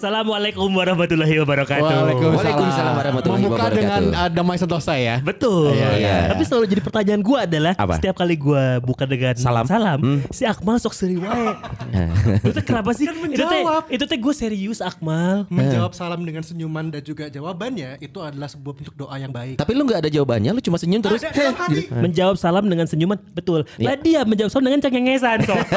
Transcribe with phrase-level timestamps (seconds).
[0.00, 1.84] Assalamualaikum warahmatullahi wabarakatuh.
[2.32, 3.76] Waalaikumsalam warahmatullahi Membuka wabarakatuh.
[3.76, 5.20] dengan uh, damai sentosa ya.
[5.20, 5.76] Betul.
[5.76, 6.16] Iya, iya.
[6.32, 8.00] Tapi selalu jadi pertanyaan gue adalah Apa?
[8.00, 9.68] setiap kali gue buka dengan Salam.
[10.00, 10.24] Hmm.
[10.32, 11.52] si Akmal sok seri wae.
[12.40, 13.04] itu teh kenapa sih?
[13.04, 13.92] itu teh menjawab.
[13.92, 15.44] itu teh gue serius Akmal.
[15.52, 19.60] Menjawab salam dengan senyuman dan juga jawabannya itu adalah sebuah bentuk doa yang baik.
[19.60, 21.20] Tapi lu nggak ada jawabannya, lu cuma senyum terus.
[21.20, 21.92] Ada dalam hati.
[21.92, 23.68] Menjawab salam dengan senyuman betul.
[23.76, 23.84] Iya.
[23.84, 25.60] Lah dia menjawab salam dengan cengengesan sok.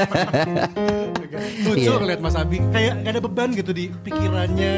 [1.68, 2.00] Lucu Iya.
[2.00, 4.74] ngeliat Mas Abi kayak gak ada beban gitu di pikirannya,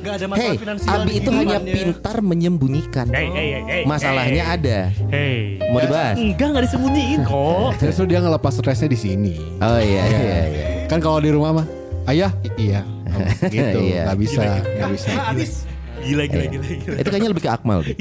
[0.00, 3.06] gak ada masalah Hey, finansial Abi itu hanya pintar menyembunyikan.
[3.08, 4.54] Hey, hey, hey, hey, Masalahnya hey.
[4.58, 4.78] ada.
[5.08, 5.38] Hey.
[5.70, 6.16] Mau dibahas?
[6.18, 7.70] Enggak enggak disembunyiin kok.
[7.82, 9.34] Justru dia ngelepas stresnya di sini.
[9.58, 10.64] Oh iya iya iya.
[10.86, 11.66] Kan kalau di rumah mah,
[12.06, 14.02] ayah, I- iya, Oh, gitu, Iya.
[14.06, 15.08] nggak bisa, nggak bisa.
[15.10, 15.50] Ah, habis.
[16.00, 16.96] Gila gila gila gila.
[16.96, 17.92] Itu kayaknya lebih ke Akmal deh.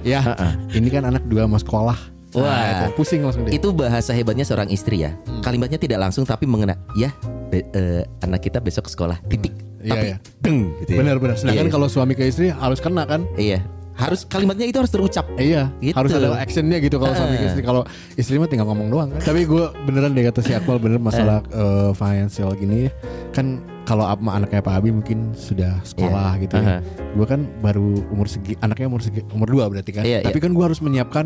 [0.00, 0.24] Ya,
[0.72, 1.98] ini kan anak dua mau sekolah.
[2.32, 2.48] Wah.
[2.48, 3.54] Nah, itu pusing langsung dia.
[3.54, 5.12] Itu bahasa hebatnya seorang istri ya.
[5.44, 6.74] Kalimatnya tidak langsung tapi mengena.
[6.96, 7.12] Ya,
[7.54, 9.22] be- eh, anak kita besok sekolah.
[9.24, 9.54] Titik.
[9.78, 10.16] Iya, tapi iya.
[10.40, 10.98] deng gitu ya.
[10.98, 11.36] Benar-benar.
[11.36, 11.72] Sedangkan Iya.
[11.72, 13.22] kalau suami ke istri harus kena kan?
[13.38, 13.62] Iya.
[13.94, 15.22] Harus kalimatnya itu harus terucap.
[15.38, 15.94] Iya, Gitu.
[15.94, 17.62] harus ada actionnya gitu kalau suami ke istri.
[17.62, 17.86] Kalau
[18.18, 19.22] istri mah tinggal ngomong doang kan.
[19.22, 22.90] Tapi gue beneran deh kata si Akmal bener masalah eh, financial gini.
[23.34, 23.46] Kan
[23.84, 26.42] kalau sama anaknya Pak Abi mungkin sudah sekolah Iya.
[26.46, 26.64] gitu ya.
[26.64, 26.76] Aha.
[27.12, 30.06] Gue kan baru umur segi, anaknya umur segi, umur dua berarti kan.
[30.06, 30.44] Iya, Tapi iya.
[30.46, 31.24] kan gue harus menyiapkan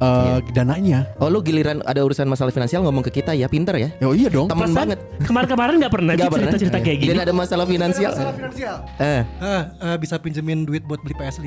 [0.00, 1.06] eh, dananya.
[1.20, 3.92] Oh lu giliran ada urusan masalah finansial ngomong ke kita ya pinter ya.
[3.94, 4.48] Ya iya dong.
[4.48, 4.98] Perasaan banget.
[5.22, 6.50] Kemarin-kemarin nggak pernah Nggak pernah.
[6.50, 7.10] cerita-cerita kayak gini.
[7.12, 8.10] Dan ada masalah finansial.
[8.10, 8.76] Masalah finansial.
[8.96, 11.46] Eh, Ah, ah, bisa pinjemin duit buat beli PS5?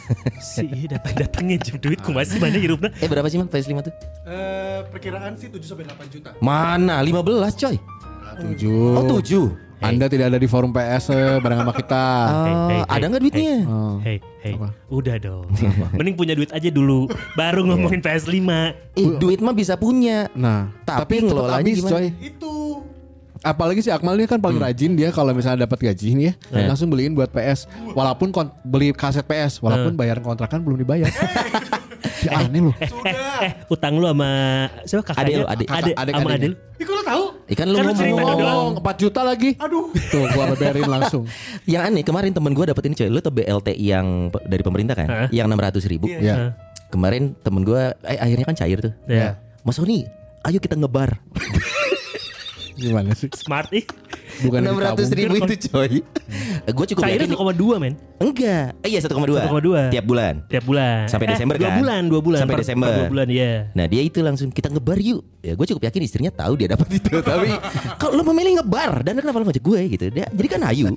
[0.54, 3.94] sih datang datangnya jam duit ku masih banyak hirupna eh berapa sih man PS5 tuh?
[4.24, 6.30] Eh, perkiraan sih 7 sampai 8 juta.
[6.38, 7.02] Mana?
[7.02, 7.18] 15
[7.58, 7.76] coy.
[8.38, 8.94] Tujuh.
[8.94, 9.68] Oh 7.
[9.78, 12.04] Anda tidak ada di forum PS eh, bareng sama kita.
[12.28, 13.54] Oh, hey, hey, ada nggak duitnya?
[13.64, 13.96] Oh.
[14.02, 14.68] Hey, hey, Apa?
[14.90, 15.46] udah dong.
[15.94, 17.06] Mending punya duit aja dulu,
[17.38, 18.34] baru ngomongin PS5.
[18.98, 20.26] Eh, duit mah bisa punya.
[20.34, 21.92] Nah, Tapi cepet ngelolanya gimana?
[21.94, 22.06] coy.
[22.18, 22.52] Itu
[23.38, 26.90] Apalagi si Akmal ini kan paling rajin dia kalau misalnya dapat gaji nih ya, langsung
[26.90, 27.70] beliin buat PS.
[27.94, 31.06] Walaupun kon- beli kaset PS, walaupun bayaran kontrakan belum dibayar.
[32.24, 32.74] Ya aneh loh.
[32.78, 33.40] sudah.
[33.44, 34.30] Eh, utang lu sama
[34.82, 35.36] siapa kakaknya?
[35.38, 35.64] Lu, ade.
[35.64, 36.54] ade, Kakak- sama lu.
[36.78, 37.24] Ih, kok lo tahu?
[37.48, 38.38] Ikan lu Kan lu cerita ngomong.
[38.38, 38.58] doang.
[38.76, 39.50] Oh, 4 juta lagi.
[39.56, 39.84] Aduh.
[39.90, 41.22] Tuh gua bayarin langsung.
[41.72, 43.08] Yang aneh kemarin temen gue dapet ini coy.
[43.08, 44.06] Lu tau BLT yang
[44.44, 45.08] dari pemerintah kan?
[45.08, 45.28] Hah?
[45.30, 46.06] Yang 600 ribu.
[46.06, 46.20] Iya.
[46.20, 46.34] Ya.
[46.88, 48.92] Kemarin temen gue, eh, akhirnya kan cair tuh.
[49.04, 49.36] Ya.
[49.60, 50.06] Mas Sony,
[50.42, 51.18] ayo kita ngebar.
[52.78, 53.26] Gimana sih?
[53.34, 53.82] Smart ih.
[54.38, 55.98] Bukan 600 ribu itu coy.
[56.64, 57.58] gue cukup Cairnya yakin.
[57.58, 57.94] 1,2 men.
[58.16, 58.78] Enggak.
[58.80, 59.34] Eh iya 1,2.
[59.34, 59.90] 1,2.
[59.90, 60.34] Tiap bulan.
[60.46, 61.04] Tiap bulan.
[61.06, 61.76] Sampai Eh, Desember dua kan?
[61.76, 62.38] bulan, dua bulan.
[62.38, 62.86] Sampai Per- Desember.
[62.86, 63.52] per Dua bulan, ya.
[63.72, 65.22] Nah dia itu langsung kita ngebar yuk.
[65.40, 67.18] Ya gue cukup yakin istrinya tahu dia dapat itu.
[67.24, 67.50] Tapi
[67.96, 70.04] kalau lo memilih ngebar dan kenapa lo ngajak gue gitu?
[70.08, 70.94] Dia, jadi kan ayu.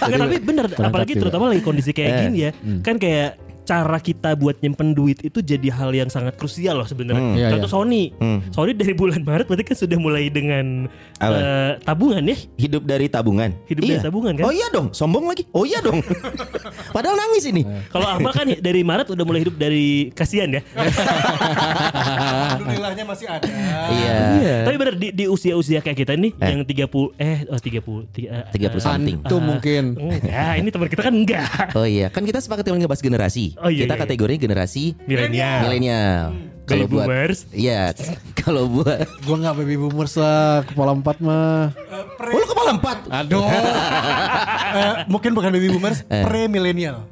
[0.00, 2.50] Enggak, tapi bener, apalagi terutama lagi kondisi kayak Eh, gini ya.
[2.80, 3.36] Kan kayak
[3.70, 7.22] cara kita buat nyimpen duit itu jadi hal yang sangat krusial loh sebenarnya.
[7.22, 7.38] Hmm.
[7.38, 7.72] Iya, Contoh iya.
[7.72, 8.02] Sony.
[8.18, 8.38] Hmm.
[8.50, 10.90] Sony dari bulan Maret berarti kan sudah mulai dengan
[11.22, 11.32] Apa?
[11.32, 12.36] eh, tabungan ya.
[12.58, 13.54] Hidup dari tabungan.
[13.64, 14.44] Hidup dari tabungan, kan?
[14.44, 15.46] Oh iya dong, sombong lagi.
[15.52, 16.02] Oh iya dong.
[16.96, 17.62] Padahal nangis ini.
[17.88, 20.60] Kalau Akmal kan dari Maret udah mulai hidup dari kasihan ya.
[20.74, 23.46] Alhamdulillahnya masih ada.
[23.86, 24.66] Iya.
[24.66, 26.48] Tapi bener di, di usia-usia kayak kita nih Eh.
[26.50, 29.16] yang 30 eh oh 30 tiga- eh, 30 something.
[29.20, 29.94] Antum mungkin.
[29.94, 31.68] Enggak, ini teman kita kan enggak.
[31.72, 33.52] Oh iya, kan kita sepakat yang ngebahas generasi.
[33.60, 34.00] Oh iya, kita iya.
[34.00, 35.58] kategorinya generasi Milenial.
[35.62, 36.24] milenial.
[36.64, 37.38] Baby boomers.
[37.50, 37.90] Iya.
[38.40, 41.74] Kalau buat Gua nggak baby boomers lah, kepala empat mah.
[41.74, 42.98] Eh, pre, Oh, lu kepala empat.
[43.10, 43.42] Aduh.
[44.80, 47.04] eh, mungkin bukan baby boomers, pre milenial.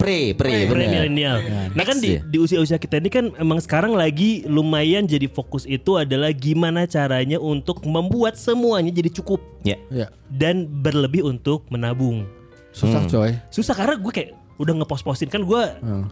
[0.00, 1.44] Pre, pre, Pre milenial.
[1.76, 6.00] Nah kan di, di usia-usia kita ini kan emang sekarang lagi lumayan jadi fokus itu
[6.00, 9.76] adalah gimana caranya untuk membuat semuanya jadi cukup Ya.
[9.92, 12.24] Ya, dan berlebih untuk menabung.
[12.72, 13.34] susah coy.
[13.50, 14.30] Susah karena gue kayak
[14.60, 15.62] udah ngepost-postin kan gue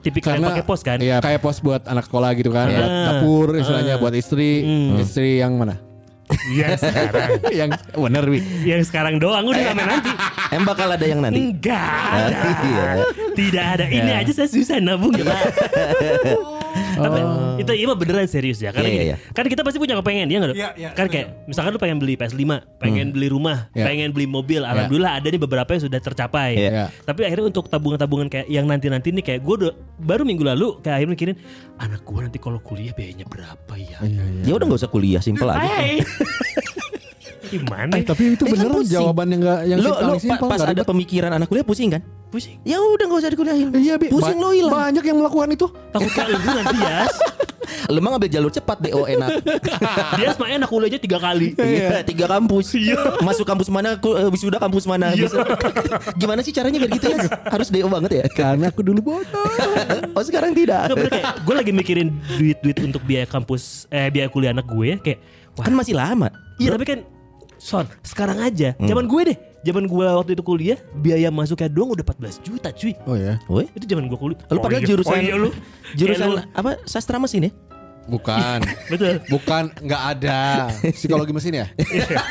[0.01, 0.97] tipikal yang pakai pos kan.
[0.97, 3.05] Iya, kayak pos buat anak sekolah gitu kan, buat Ah.
[3.15, 4.97] dapur istilahnya buat istri, Hmm.
[4.97, 5.77] istri yang mana?
[6.29, 7.29] Iya sekarang.
[7.61, 8.41] yang bener wi.
[8.63, 10.11] yang sekarang doang udah sampai nanti.
[10.57, 11.41] Em bakal ada yang nanti.
[11.41, 12.41] Enggak ada.
[12.69, 12.89] Iya.
[13.33, 13.85] Tidak ada.
[13.87, 15.13] Ini aja saya susah nabung
[16.79, 16.89] ya.
[16.95, 17.05] Pak.
[17.05, 17.21] Tapi
[17.59, 18.71] itu iya mah beneran serius ya.
[18.71, 19.35] Karena Iya, iya, gini, iya.
[19.35, 20.55] kan kita pasti punya kepengen ya nggak?
[20.55, 22.43] Iya, iya, kan kayak misalkan lu pengen beli PS5,
[22.79, 23.85] pengen beli rumah, Iya.
[23.85, 24.63] pengen beli mobil.
[24.63, 26.51] Alhamdulillah ada nih beberapa yang sudah tercapai.
[26.55, 26.71] Iya.
[26.71, 26.85] Iya.
[27.03, 31.03] Tapi akhirnya untuk tabungan-tabungan kayak yang nanti-nanti nih kayak gue udah baru minggu lalu kayak
[31.03, 31.37] akhirnya mikirin
[31.77, 33.99] anak gue nanti kalau kuliah biayanya berapa ya?
[34.05, 34.43] Iya, iya.
[34.47, 35.67] Ya udah nggak usah kuliah, simpel aja.
[37.49, 37.93] Gimana?
[37.93, 38.93] Eh, tapi itu kan beneran pusing.
[38.93, 41.65] jawaban yang enggak yang lu simpel lu simpel pa- pas nggak ada pemikiran anak kuliah
[41.65, 42.03] pusing kan?
[42.29, 42.57] Pusing.
[42.63, 43.69] Ya udah nggak usah dikuliahin.
[43.73, 44.07] Iya, Bi.
[44.09, 44.73] Pusing Ba- lo hilang.
[44.75, 45.67] Banyak yang melakukan itu.
[45.89, 47.01] Takut kayak lu nanti ya.
[47.89, 49.45] Lu mah ngambil jalur cepat DO enak.
[50.19, 51.53] Dia mah enak kuliahnya tiga kali.
[51.55, 52.73] Iya, tiga kampus.
[53.21, 55.13] Masuk kampus mana, eh, wisuda kampus mana.
[55.13, 55.41] Bisa-
[56.21, 57.19] Gimana sih caranya biar gitu ya?
[57.47, 58.25] Harus DO banget ya?
[58.27, 59.45] Karena aku dulu bodoh.
[60.13, 60.93] Oh sekarang tidak.
[61.45, 65.19] Gue lagi mikirin duit-duit untuk biaya kampus eh biaya kuliah anak gue ya kayak
[65.55, 66.29] wah Kan masih lama.
[66.57, 66.99] iya tapi kan
[67.59, 72.07] son sekarang aja zaman gue deh zaman gue waktu itu kuliah biaya masuknya doang udah
[72.07, 73.43] 14 juta cuy Oh ya.
[73.45, 73.67] Woi.
[73.69, 74.89] itu zaman gue kuliah Lu padahal iya.
[74.89, 75.51] jurusan oh, iya, lu
[75.93, 77.53] jurusan lu- apa sastra mesin ya?
[78.09, 78.65] Bukan.
[78.91, 81.67] betul Bukan nggak ada psikologi mesin ya?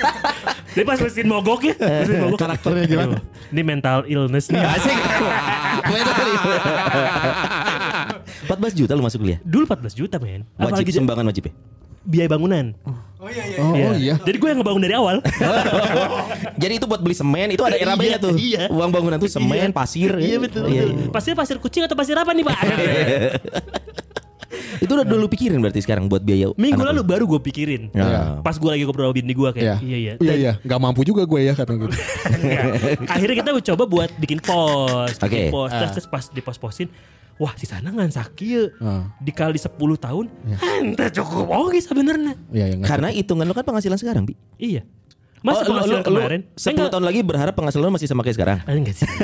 [0.74, 3.18] Tapi pas mesin mogok ya mesin mogok Karakternya gimana?
[3.48, 4.98] ini mental illness nih Asik.
[8.48, 9.40] 14 juta lu masuk kuliah.
[9.44, 11.54] dulu 14 juta men Wajib apalagi sumbangan wajib ya?
[12.08, 12.72] Biaya bangunan
[13.18, 13.58] Oh iya iya.
[13.58, 14.16] Oh, oh iya.
[14.22, 15.18] jadi gue yang ngebangun dari awal
[16.62, 18.36] Jadi itu buat beli semen itu ada RAB-nya Iya, tuh.
[18.38, 18.64] iya.
[18.70, 19.74] Uang bangunan tuh semen, Iya.
[19.74, 20.12] pasir.
[20.18, 21.02] iya betul, Iya, betul.
[21.02, 21.10] iya.
[21.10, 22.58] pasir pasir kucing atau pasir apa nih pak
[24.78, 26.54] Itu udah dulu pikirin berarti sekarang buat biaya.
[26.54, 27.04] minggu lalu lu.
[27.04, 28.38] baru gue pikirin Ya.
[28.40, 29.76] pas gue lagi ngobrol bini gue kayak Iya.
[29.82, 30.52] iya iya Iya iya.
[30.62, 31.90] Nggak mampu juga gue ya kata gitu.
[32.38, 32.64] Enggak.
[33.08, 35.52] Akhirnya kita coba buat bikin post, bikin Oke.
[35.52, 35.72] post.
[35.74, 35.94] Terus, Ah.
[35.94, 36.88] terus pas di post postin,
[37.38, 38.78] wah di sana ngan sakit.
[38.78, 39.10] Ah.
[39.18, 40.26] Dikali 10 tahun,
[40.78, 42.34] ente cukup oke sebenarnya.
[42.50, 42.76] Iya iya.
[42.76, 44.34] nggak- Karena hitungan lu kan penghasilan sekarang, Bi.
[44.58, 44.82] Iya.
[45.40, 46.42] Masa Oh, lu- penghasilan lu- lu kemarin?
[46.52, 48.58] 10 tahun lagi berharap penghasilan masih sama kayak sekarang.
[48.60, 49.06] Ah, Enggak sih.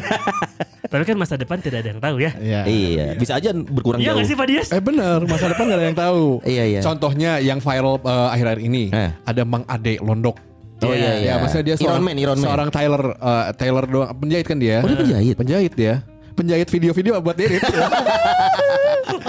[0.85, 2.31] Tapi kan masa depan tidak ada yang tahu ya.
[2.37, 2.61] Iya.
[2.63, 4.21] Iya, bisa aja berkurang Iya jauh.
[4.21, 4.67] nggak sih Pak Dias?
[4.69, 6.25] Eh bener, masa depan gak ada yang tahu.
[6.45, 6.79] Iya, iya.
[6.79, 9.09] Contohnya yang viral eh, akhir-akhir ini, Eh.
[9.19, 10.37] ada Mang Ade Londok.
[10.83, 11.25] Oh iya iya.
[11.25, 12.45] Ya, maksudnya dia seorang, Iron Man, Iron Man.
[12.45, 14.77] seorang Tyler, eh, Taylor doang, penjahit kan dia.
[14.77, 15.33] Oh, dia penjahit?
[15.33, 15.93] Penjahit dia.
[16.33, 17.47] Penjahit video-video buat dia.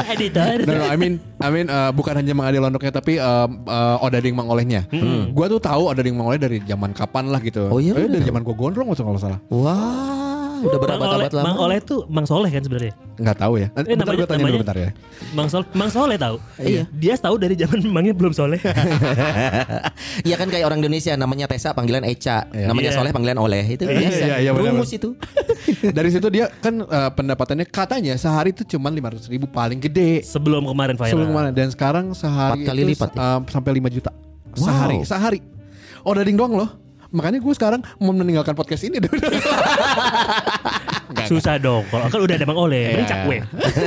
[0.04, 0.66] Editor.
[0.68, 3.96] no, no, I mean, I mean eh, bukan hanya Mang Ade Londoknya, tapi eh, eh,
[4.04, 4.86] Odading Mang Olehnya.
[5.32, 7.68] Gua tuh tahu Odading Mang Oleh dari zaman kapan lah gitu.
[7.70, 9.40] Oh, iya, Eh, dari zaman gua gondrong kalau salah.
[9.48, 10.33] Wah,
[10.64, 11.44] udah berabad-abad lama.
[11.44, 12.94] Mang Oleh tuh Mang Soleh kan sebenarnya.
[13.14, 13.69] Nggak tahu ya.
[13.70, 14.90] Nanti Eh, bentar gue tanya dulu bentar ya.
[15.31, 16.37] Mang Sol Mang Soleh tahu.
[16.56, 16.84] Iya.
[16.90, 18.58] Dia tahu dari zaman Mangnya belum Soleh.
[20.25, 22.96] Iya kan kayak orang Indonesia namanya Tessa panggilan Eca, namanya Iya.
[22.96, 24.25] Soleh panggilan Oleh itu Iya, biasa.
[24.25, 25.12] iya, iya, Rumus itu.
[25.96, 30.22] Dari situ dia kan eh, pendapatannya katanya sehari itu cuma 500 ribu paling gede.
[30.22, 31.12] Sebelum kemarin viral.
[31.12, 33.20] Sebelum kemarin dan sekarang sehari kali itu lipat ya?
[33.20, 34.10] eh, sampai 5 juta.
[34.55, 34.58] Wow.
[34.60, 35.38] Sehari, sehari.
[36.02, 36.69] Oh, dading doang loh.
[37.14, 38.99] Makanya gue sekarang mau meninggalkan podcast ini.
[41.25, 41.87] Susah dong.
[41.88, 43.08] Kalau kan udah ada Oleh, mending Iya.
[43.08, 43.37] cakwe.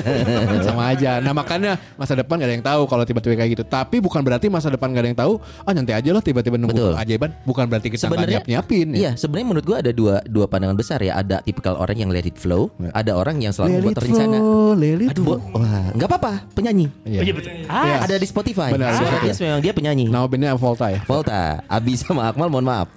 [0.65, 1.12] Sama aja.
[1.19, 3.63] Nah makanya masa depan gak ada yang tahu kalau tiba-tiba kayak gitu.
[3.63, 5.33] Tapi bukan berarti masa depan gak ada yang tahu.
[5.62, 6.91] Ah nanti aja lah tiba-tiba nunggu Betul.
[6.95, 7.29] keajaiban.
[7.44, 8.88] Bukan berarti kita nggak Sebenarnya nyiap-nyiapin.
[8.89, 8.97] ya.
[8.97, 11.13] Iya, sebenarnya menurut gua ada dua dua pandangan besar ya.
[11.13, 14.38] Ada tipikal orang yang let it flow, ada orang yang selalu Let it rencana.
[14.73, 16.89] let Aduh, wah, nggak apa-apa, penyanyi.
[17.03, 17.19] Iya.
[17.21, 17.51] Oh, iya betul.
[17.68, 18.71] Ah, Ada di Spotify.
[18.71, 18.95] Benar.
[18.95, 19.21] Suara Ah.
[19.21, 20.06] dia memang dia penyanyi.
[20.07, 21.01] Nama bandnya Volta ya.
[21.03, 22.88] Volta, Abi sama Akmal mohon maaf.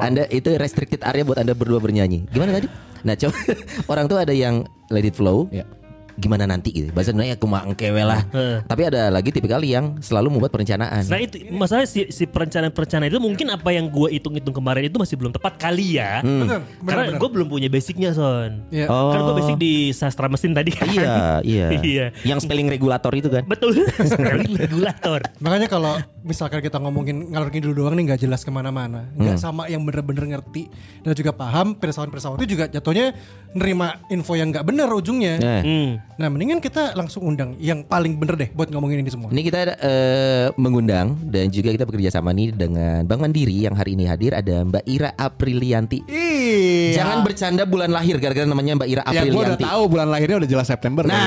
[0.00, 2.30] Anda itu restricted area buat Anda berdua bernyanyi.
[2.32, 2.68] Gimana tadi?
[3.06, 3.36] Nah, coba
[3.92, 5.46] orang tuh ada yang let it flow.
[5.52, 5.68] Iya.
[6.16, 6.88] Gimana nanti gitu.
[6.92, 8.20] Bahasa Indonesia aku engkewe lah.
[8.64, 11.04] Tapi ada lagi tipikal yang selalu membuat perencanaan.
[11.06, 15.16] Nah itu masalah si, si perencanaan-perencanaan itu mungkin apa yang gue hitung-hitung kemarin itu masih
[15.20, 16.24] belum tepat kali ya.
[16.24, 17.20] Benar, Karena benar.
[17.20, 18.64] gue belum punya basicnya son.
[18.72, 18.88] Iya.
[18.88, 19.12] Oh.
[19.12, 20.88] Kan gue basic di sastra mesin tadi kan.
[20.88, 21.14] Iya,
[21.44, 21.66] iya.
[21.86, 22.06] Iya.
[22.26, 23.44] Yang spelling regulator itu kan.
[23.46, 23.76] Betul.
[24.10, 25.20] Sekali regulator.
[25.38, 29.70] Makanya kalau misalkan kita ngomongin ngalor ngidul doang nih nggak jelas ke mana-mana, nggak sama
[29.70, 30.66] yang bener-bener ngerti
[31.06, 33.14] dan juga paham pirsawan-pirsawan itu juga jatuhnya
[33.54, 35.34] nerima info yang nggak bener ujungnya.
[35.38, 35.90] Nah, Hmm.
[36.16, 39.28] Nah mendingan kita langsung undang yang paling bener deh buat ngomongin ini semua.
[39.28, 43.92] Ini kita eh, mengundang dan juga kita bekerja sama nih dengan Bank Mandiri yang hari
[43.92, 46.00] ini hadir ada Mbak Ira Aprilianti.
[46.06, 46.96] Iya.
[46.96, 49.64] Jangan bercanda bulan lahir gara-gara namanya Mbak Ira Ya gue udah Aprilianti.
[49.66, 51.04] tahu bulan lahirnya udah jelas September.
[51.04, 51.20] Nah,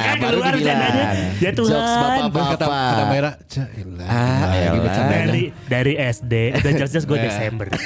[0.00, 0.78] Kan baru keluar dibilang.
[0.78, 1.06] bercandanya.
[1.36, 1.66] Ya Tuhan.
[1.66, 2.70] Jokes Terus kata, bapak-bapak.
[2.70, 4.78] kata Mbak Ira, "Cailah, Ah, lagi elah.
[4.80, 7.66] bercanda." dari dari SD udah jelas-jelas gue Desember.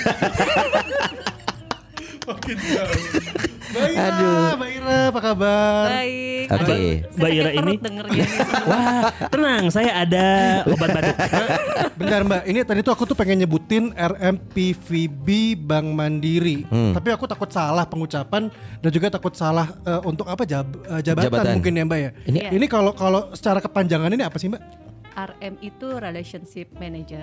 [3.74, 5.84] Mbak Ira, Mbak Ira apa kabar?
[5.90, 6.46] Baik.
[6.46, 6.54] Oke.
[6.54, 7.78] Aduh, saya Mbak Ira ini-.
[8.70, 10.26] Wah, tenang, saya ada
[10.64, 11.16] obat batuk.
[11.98, 15.28] Bentar Mbak, ini tadi tuh aku tuh pengen nyebutin RMPVB
[15.58, 16.62] Bank Mandiri.
[16.68, 18.46] Tapi aku takut salah pengucapan
[18.78, 21.54] dan juga takut salah eh, untuk apa jab- eh, jabatan, Jabatan.
[21.56, 22.10] mungkin ya Mbak ya.
[22.24, 24.83] Ini- Ini kalau kalau secara kepanjangan ini apa sih Mbak?
[25.14, 27.22] RM itu relationship manager,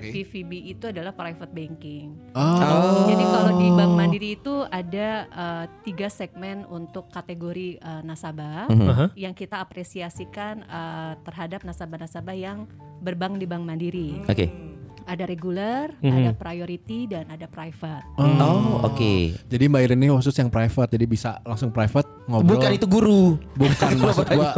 [0.00, 2.16] PVB itu adalah private banking.
[2.32, 3.06] Oh.
[3.06, 9.06] Jadi kalau di Bank Mandiri itu ada eh, tiga segmen untuk kategori eh, nasabah Aha.
[9.14, 12.64] yang kita apresiasikan eh, terhadap nasabah-nasabah yang
[13.04, 14.24] berbank di Bank Mandiri.
[14.24, 14.65] Oke.
[15.06, 16.12] Ada regular, Mhm.
[16.12, 18.02] ada priority dan ada private.
[18.18, 19.38] Oh, oke.
[19.46, 22.58] Jadi Mbak Irin ini khusus yang private, jadi bisa langsung private ngobrol.
[22.58, 23.22] Bukan itu guru.
[23.54, 24.50] Bukan maksud gua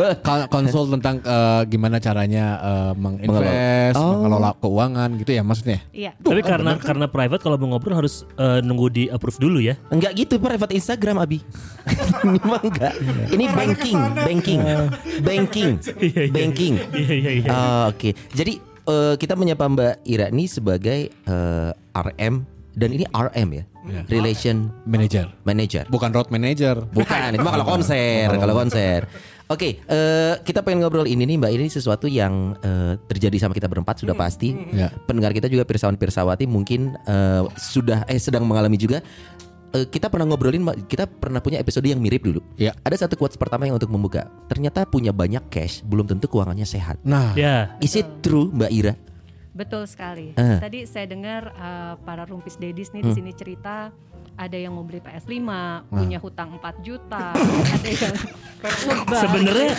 [0.49, 4.19] konsul tentang eh, gimana caranya eh, menginvest, Oh.
[4.19, 5.79] mengelola keuangan gitu ya maksudnya.
[5.93, 6.17] Iya.
[6.17, 9.77] Tapi karena karena private kalau mau ngobrol harus eh, nunggu di approve dulu ya.
[9.89, 11.45] Enggak gitu private Instagram Abi.
[12.25, 12.97] Memang enggak.
[13.29, 14.61] Ini banking, banking,
[15.29, 16.33] banking, Iya, iya.
[16.33, 16.75] banking.
[16.91, 17.51] Iya iya iya.
[17.51, 22.35] Oh, Oke, jadi eh, kita menyapa Mbak Ira ini sebagai eh, RM
[22.79, 23.65] dan ini RM ya,
[24.07, 25.27] Relation Manager.
[25.43, 25.85] Manager.
[25.91, 26.79] Bukan road manager.
[26.95, 29.01] Bukan, itu mah kalau konser, kalau konser.
[29.49, 31.53] Oke, eh, kita pengen ngobrol ini nih Mbak.
[31.57, 34.53] Ini sesuatu yang eh, terjadi sama kita berempat sudah pasti.
[34.77, 34.93] Ya.
[35.09, 39.01] Pendengar kita juga pirsawan pirsawati mungkin eh, sudah eh sedang mengalami juga.
[39.69, 42.41] Eh, kita pernah ngobrolin, Mbak, kita pernah punya episode yang mirip dulu.
[42.57, 42.73] Ya.
[42.81, 44.25] Ada satu quotes pertama yang untuk membuka.
[44.49, 46.97] Ternyata punya banyak cash belum tentu keuangannya sehat.
[47.05, 47.77] Nah, Ya.
[47.85, 48.95] Is it true Mbak Ira?
[49.53, 50.33] Betul sekali.
[50.39, 50.59] Eh.
[50.63, 53.91] Tadi saya dengar uh, para rumpis dedis nih di sini cerita
[54.39, 55.35] ada yang mau beli PS5,
[55.91, 57.35] punya hutang 4 juta,
[57.75, 58.15] ada yang.
[59.09, 59.71] Sebenarnya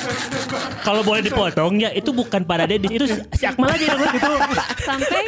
[0.81, 4.31] kalau boleh dipotong ya itu bukan para dedis itu si Akmal aja yang itu.
[4.79, 5.23] sampai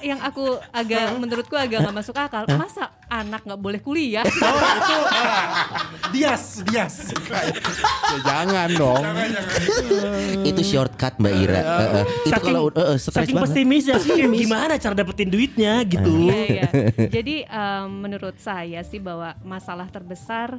[0.00, 2.48] yang aku agak menurutku agak nggak masuk akal.
[2.50, 4.24] Masa anak nggak boleh kuliah?
[6.08, 7.12] Dias, Dias.
[8.08, 9.04] ya jangan dong.
[10.40, 11.60] Itu shortcut Mbak Ira.
[11.60, 11.64] Eh,
[12.00, 12.04] eh.
[12.24, 13.52] Itu Saking- kalau eh, eh, stres Saking banget.
[13.52, 13.96] pesimis ya
[14.32, 16.08] gimana cara dapetin duitnya gitu.
[16.24, 16.68] Iya, iya.
[17.12, 17.36] Jadi
[17.92, 20.58] menurut saya sih bahwa masalah terbesar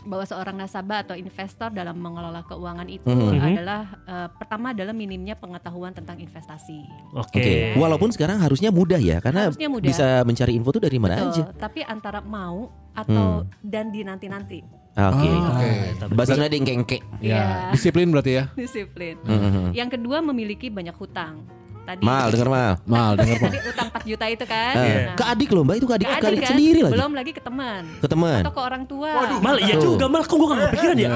[0.00, 3.44] bahwa seorang nasabah atau investor dalam mengelola keuangan itu Mhm.
[3.44, 6.80] adalah eh, pertama adalah minimnya pengetahuan tentang investasi.
[7.12, 7.40] Oke.
[7.40, 9.84] Oke, walaupun sekarang harusnya mudah ya, karena Harusnya mudah.
[9.84, 11.44] bisa mencari info tuh dari mana aja.
[11.44, 11.60] Betul.
[11.60, 14.58] Tapi antara mau atau dan di nanti-nanti.
[14.98, 15.28] Oke.
[15.28, 15.70] Ah, oke.
[16.10, 16.98] Bahasa Sunda dengkengke.
[17.20, 18.44] Ya, disiplin berarti ya.
[18.56, 19.18] Disiplin.
[19.22, 19.70] Mhm.
[19.70, 21.42] Yang kedua memiliki banyak hutang.
[21.88, 22.72] Tadi Mal, denger mal.
[22.84, 23.48] Mal, denger Pak.
[23.48, 24.74] tadi utang 4 juta itu kan.
[24.76, 26.78] Eh, Nah, Ke adik loh mbak itu ke adik, ke ke adik adik kan, sendiri
[26.84, 26.92] lagi.
[26.92, 27.82] Belum lagi ke teman.
[27.96, 28.40] Ke teman.
[28.44, 29.10] Atau ke orang tua.
[29.40, 31.08] Mal iya juga mal kok gue gak kepikiran ya.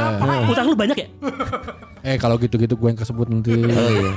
[0.49, 1.09] Utang lu banyak ya?
[2.03, 3.53] Eh kalau gitu-gitu gue yang kesebut nanti.
[3.53, 4.11] Oh iya.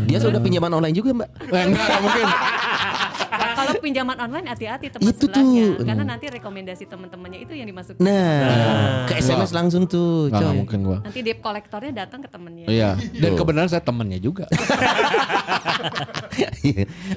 [0.00, 1.28] Dia sudah pinjaman online juga mbak.
[1.44, 2.26] Eh, enggak, enggak mungkin.
[3.58, 5.82] Nah, kalau pinjaman online hati-hati teman Itu sebelahnya tuh.
[5.82, 7.98] karena nanti rekomendasi teman-temannya itu yang dimasukin.
[7.98, 10.26] Nah, ke SMS langsung tuh.
[10.26, 10.38] Coy.
[10.38, 10.98] enggak mungkin gue.
[11.02, 12.66] Nanti debt kolektornya datang ke temennya.
[12.66, 12.90] Iya.
[13.12, 13.36] Dan Tuh.
[13.36, 14.46] kebenaran saya temennya juga.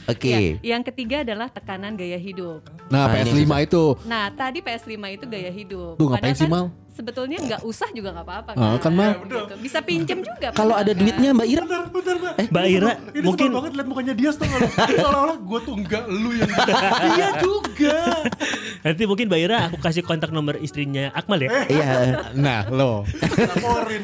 [0.07, 0.57] Oke.
[0.59, 2.65] Ya, yang ketiga adalah tekanan gaya hidup.
[2.87, 3.83] Nah, Ah, ini PS5 itu.
[4.03, 5.93] Nah, tadi PS5 itu gaya hidup.
[5.95, 6.65] Tuh, ngapain sih, kan Mal?
[6.91, 9.15] Sebetulnya nggak usah juga nggak apa-apa Ah, kan, Mal?
[9.17, 9.39] Gitu.
[9.59, 10.51] Bisa pinjem juga.
[10.51, 10.99] Kalau ada kan.
[10.99, 11.63] duitnya mbak Ira.
[11.63, 12.33] Bentar, bentar, Mbak.
[12.51, 16.49] Mbak Ira Ini mungkin banget liat mukanya Dias tuh Seolah-olah gue tuh enggak lu yang
[17.15, 17.99] Dia juga
[18.81, 21.49] nanti mungkin Mbak Ira aku kasih kontak nomor istrinya Akmal ya.
[21.69, 21.91] Iya.
[22.33, 23.05] Nah, lo.
[23.37, 24.01] laporin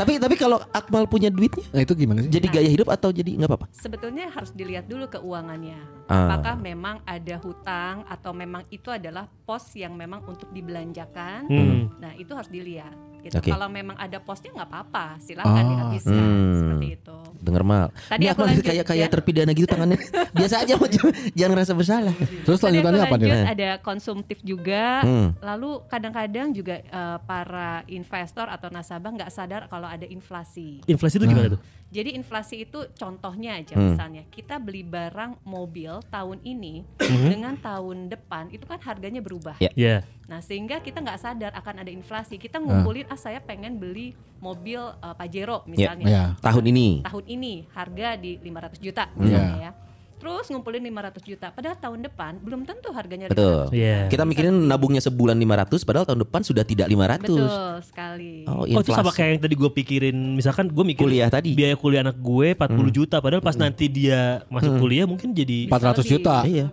[0.00, 2.32] Tapi tapi kalau Akmal punya duitnya, Nah, itu gimana sih?
[2.32, 3.66] jadi gaya hidup atau jadi nggak apa-apa?
[3.76, 5.76] Sebetulnya harus dilihat dulu keuangannya.
[6.08, 6.26] Ah.
[6.26, 11.44] Apakah memang ada hutang atau memang itu adalah pos yang memang untuk dibelanjakan.
[11.46, 11.92] Hmm.
[12.00, 13.09] Nah, itu harus dilihat.
[13.20, 13.36] Gitu.
[13.36, 13.48] Oke.
[13.48, 15.68] Kalau memang ada posnya nggak apa-apa, silakan Ah.
[15.68, 16.56] dihabiskan Hmm.
[16.56, 17.16] seperti itu.
[17.40, 17.86] Dengar mal.
[18.06, 19.12] Tadi Ini aku lanjut, kayak kayak ya.
[19.12, 19.98] terpidana gitu tangannya.
[20.36, 22.14] Biasa aja jangan- jangan rasa bersalah.
[22.16, 23.44] Terus lanjutannya apa lanjut, nih?
[23.46, 25.00] Ada konsumtif juga.
[25.00, 25.28] Hmm.
[25.38, 30.80] Lalu kadang-kadang juga eh, para investor atau nasabah nggak sadar kalau ada inflasi.
[30.84, 31.60] Inflasi itu gimana tuh?
[31.90, 33.92] Jadi inflasi itu contohnya aja Hmm.
[33.92, 37.26] misalnya kita beli barang mobil tahun ini Hmm.
[37.28, 39.58] dengan tahun depan itu kan harganya berubah.
[39.58, 39.74] Ya.
[39.74, 40.06] Ya.
[40.24, 42.38] Nah sehingga kita nggak sadar akan ada inflasi.
[42.38, 46.24] Kita ngumpulin ah saya pengen beli mobil eh, Pajero misalnya Ya.
[46.38, 47.02] Tahun ini.
[47.02, 49.18] tahun ini harga di 500 juta Hmm.
[49.20, 49.72] misalnya ya.
[50.20, 51.46] Terus ngumpulin 500 juta.
[51.48, 53.72] Padahal tahun depan belum tentu harganya Betul.
[53.72, 53.98] 500 Iya.
[54.06, 57.24] Kita mikirin nabungnya sebulan 500 padahal tahun depan sudah tidak 500.
[57.24, 57.48] Betul
[57.80, 58.34] sekali.
[58.44, 61.56] Oh, Oh itu sama kayak yang tadi gue pikirin Misalkan gue mikir Kuliah tadi.
[61.56, 66.04] Biaya kuliah anak gue 40 juta Padahal pas nanti dia masuk kuliah Mungkin jadi 400
[66.04, 66.44] juta.
[66.44, 66.68] Iya.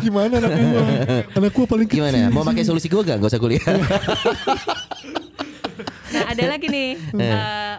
[0.00, 0.82] Gimana anak gua?
[1.36, 2.00] Anak gua paling kecil.
[2.00, 2.32] Gimana?
[2.32, 3.18] Mau pakai solusi gue gak?
[3.18, 3.60] Gak usah kuliah.
[6.06, 6.90] Nah ada lagi nih.
[7.12, 7.74] eh,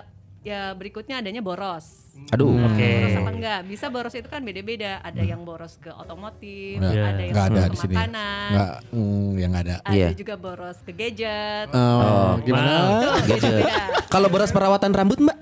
[0.48, 2.08] ya berikutnya adanya boros.
[2.32, 2.56] Aduh.
[2.56, 2.88] Oke.
[2.88, 3.60] Boros apa enggak?
[3.64, 4.98] Bisa boros itu kan beda-beda.
[5.02, 7.94] Ada yang boros ke otomotif, Nggak, ada yang nggak ada boros di ke sini.
[7.94, 9.76] makanan, Enggak, mm, ya enggak ada.
[9.78, 10.08] ada Iya.
[10.14, 11.68] juga boros ke gadget.
[11.70, 12.72] Oh, gimana?
[12.72, 13.28] Itu Gadget.
[13.28, 13.76] beda-beda.
[14.08, 15.38] Kalau beras perawatan rambut mbak?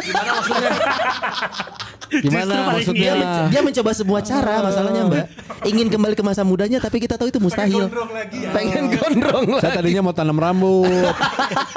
[0.00, 0.30] Gimana
[2.10, 3.12] Justru Dia, maksudnya?
[3.14, 5.24] men- dia mencoba semua cara masalahnya mbak.
[5.62, 7.86] Ingin kembali ke masa mudanya tapi kita tahu itu mustahil.
[7.86, 8.50] gondrong lagi ya.
[8.50, 9.78] Pengen gondrong Saya lagi.
[9.78, 11.14] tadinya mau tanam rambut.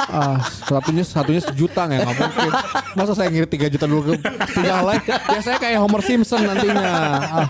[0.09, 2.51] ah, satunya satunya sejuta nggak nggak mungkin.
[2.93, 4.13] Masa saya ngirit 3 juta dulu ke
[4.51, 5.01] tiga lain?
[5.05, 6.81] Biasanya kayak Homer Simpson nantinya.
[7.23, 7.47] Ah,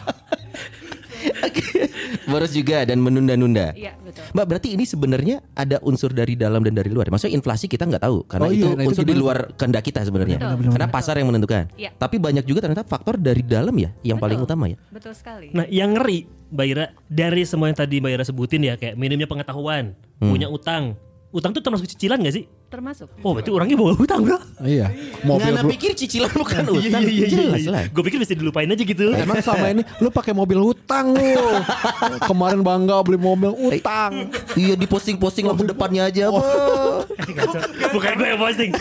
[2.28, 3.76] Boros juga dan menunda-nunda.
[3.76, 4.24] Iya, betul.
[4.32, 7.12] Mbak berarti ini sebenarnya ada unsur dari dalam dan dari luar.
[7.12, 9.38] Maksudnya inflasi kita nggak tahu karena Oh iya, itu nah itu unsur di gimana luar
[9.60, 10.38] kehendak kita sebenarnya.
[10.40, 10.98] Betul, Karena betul.
[11.00, 11.64] pasar yang menentukan.
[11.76, 11.90] Iya.
[11.96, 14.50] Tapi banyak juga ternyata faktor dari dalam ya yang paling Betul.
[14.50, 14.78] utama ya.
[14.92, 15.48] Betul sekali.
[15.52, 19.28] Nah, yang ngeri, Mbak Ira, dari semua yang tadi Mbak Ira sebutin ya, kayak minimnya
[19.28, 20.96] pengetahuan, punya utang.
[21.34, 22.46] Utang tuh termasuk cicilan gak sih?
[22.74, 23.06] Termasuk.
[23.22, 24.42] Oh, berarti orangnya bawa utang, bro.
[24.66, 24.90] Iya.
[25.22, 27.06] Mobil lu- pikir cicilan bukan utang.
[27.06, 27.86] Jelas lah.
[27.86, 29.14] Gue pikir bisa dilupain aja gitu.
[29.14, 31.38] Emang selama ini lu pakai mobil hutang lu.
[32.34, 34.26] Kemarin bangga beli mobil utang.
[34.58, 36.34] Iya di posting-posting lampu depannya aja.
[36.34, 36.42] Oh.
[36.42, 37.06] Bro.
[37.94, 38.72] Bukan gue yang posting.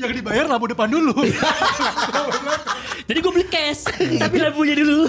[0.00, 1.12] yang dibayar lampu depan dulu.
[3.08, 3.88] Jadi gue beli cash,
[4.20, 5.08] tapi lampunya dulu.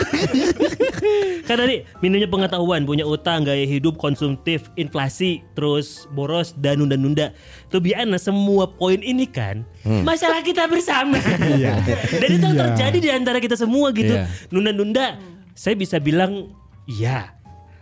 [1.44, 7.36] Karena nih minimnya pengetahuan, punya utang, gaya hidup konsumtif, inflasi, terus boros dan nunda-nunda.
[7.70, 9.62] Tuh biasa semua poin ini kan
[10.02, 11.22] masalah kita bersama.
[12.22, 12.62] Dan itu yang Iya.
[12.74, 14.18] terjadi di antara kita semua gitu.
[14.18, 14.26] Iya.
[14.50, 15.22] Nunda-nunda,
[15.54, 16.50] saya bisa bilang
[16.90, 17.38] iya.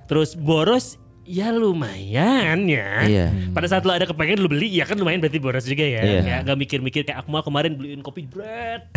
[0.07, 3.03] Terus boros Ya lumayan ya.
[3.03, 3.25] Iya.
[3.51, 5.99] Pada saat lo ada kepengen lo beli, ya kan lumayan berarti boros juga ya.
[5.99, 6.19] Iya.
[6.23, 8.87] Ya gak mikir-mikir kayak Akmal kemarin beliin kopi bread.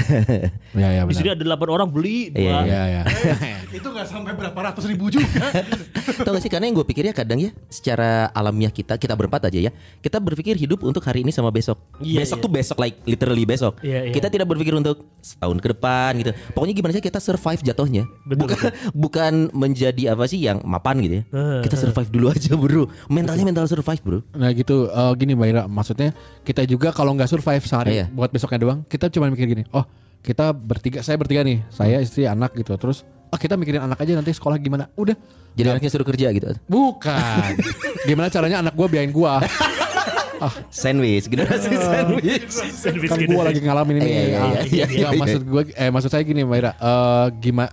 [0.71, 2.31] Iya iya Di sini ada 8 orang beli.
[2.31, 2.59] Iya, dua.
[2.63, 3.03] Iya iya.
[3.79, 5.51] itu nggak sampai berapa ratus ribu juga.
[6.23, 9.71] Tahu gak sih karena yang gue pikirnya kadang ya secara alamiah kita kita berempat aja
[9.71, 11.83] ya kita berpikir hidup untuk hari ini sama besok.
[11.99, 12.45] Iya, besok iya.
[12.47, 13.83] tuh besok like literally besok.
[13.83, 14.15] Iya, iya.
[14.15, 16.31] Kita tidak berpikir untuk setahun ke depan gitu.
[16.55, 18.05] Pokoknya gimana sih kita survive jatuhnya.
[18.23, 21.25] Betul, bukan bukan menjadi apa sih yang mapan gitu ya.
[21.35, 22.85] Eh, kita survive dulu aja bro.
[23.09, 24.19] Mentalnya mental survive bro.
[24.35, 24.91] Nah gitu.
[24.91, 26.11] Eh, gini Mbak Ira Maksudnya
[26.45, 28.07] kita juga kalau nggak survive sehari Iya.
[28.11, 29.87] Buat besoknya doang Kita cuma mikir gini Oh
[30.21, 32.77] kita bertiga Saya bertiga nih Saya istri anak gitu.
[32.77, 34.91] Terus Oh kita mikirin anak aja nanti sekolah gimana?
[34.99, 35.15] Udah.
[35.55, 36.50] Jadi anaknya suruh kerja gitu.
[36.67, 37.50] Bukan.
[38.11, 39.33] Gimana caranya anak gue biayain gue
[40.73, 42.50] Sandwich, generasi sandwich.
[42.50, 44.11] Sandwich Kan gue lagi ngalamin ini.
[44.11, 45.09] Iya, iya, Ah, iya, iya, iya.
[45.15, 47.71] Maksud gue Eh maksud saya gini Mbak Ira eh, Gimana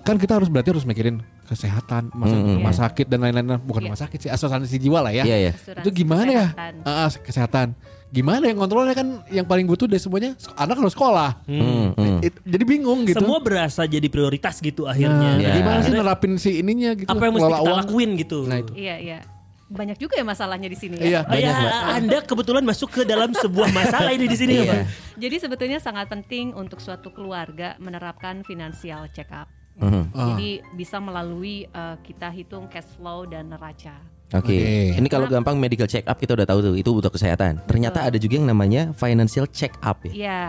[0.00, 2.56] Kan kita harus berarti harus mikirin kesehatan, maksud Mm-mm.
[2.58, 3.60] rumah sakit dan lain-lain.
[3.60, 3.88] Bukan Iya.
[3.88, 5.22] rumah sakit sih, asuransi jiwa lah ya.
[5.22, 5.52] Iya ya.
[5.52, 6.46] Asuransi Itu gimana ya?
[6.50, 6.72] kesehatan.
[6.82, 7.68] Ah, ah, kesehatan.
[8.08, 11.42] Gimana yang kontrolnya kan yang paling butuh dari semuanya anak harus sekolah.
[11.44, 12.18] Hmm, hmm.
[12.22, 13.18] It- jadi bingung gitu.
[13.18, 15.30] Semua berasa jadi prioritas gitu Nah, akhirnya.
[15.36, 15.52] Iya.
[15.52, 17.10] Gimana sih nerapin si ininya gitu?
[17.10, 17.78] apa yang mesti kita uang.
[17.82, 18.38] lakuin gitu.
[18.46, 18.72] Nah itu.
[18.72, 19.18] Iya, iya.
[19.64, 21.10] Banyak juga ya masalahnya di sini Iya.
[21.10, 21.20] ya.
[21.24, 21.82] Oh, ya, Banyak, Mbak.
[21.90, 24.70] Anda kebetulan masuk ke dalam sebuah masalah ini di sini ya, Iya.
[24.70, 24.82] Pak.
[25.18, 29.50] Jadi sebetulnya sangat penting untuk suatu keluarga menerapkan financial check up.
[29.78, 30.02] Mhm.
[30.14, 30.34] Ah.
[30.34, 33.98] Jadi bisa melalui eh, kita hitung cash flow dan neraca.
[34.34, 34.50] Oke.
[34.50, 34.98] Oke.
[34.98, 37.62] Ini kalau gampang medical check up kita udah tahu tuh itu butuh kesehatan.
[37.66, 40.12] Ternyata ada juga yang namanya financial check up ya.
[40.14, 40.42] Iya.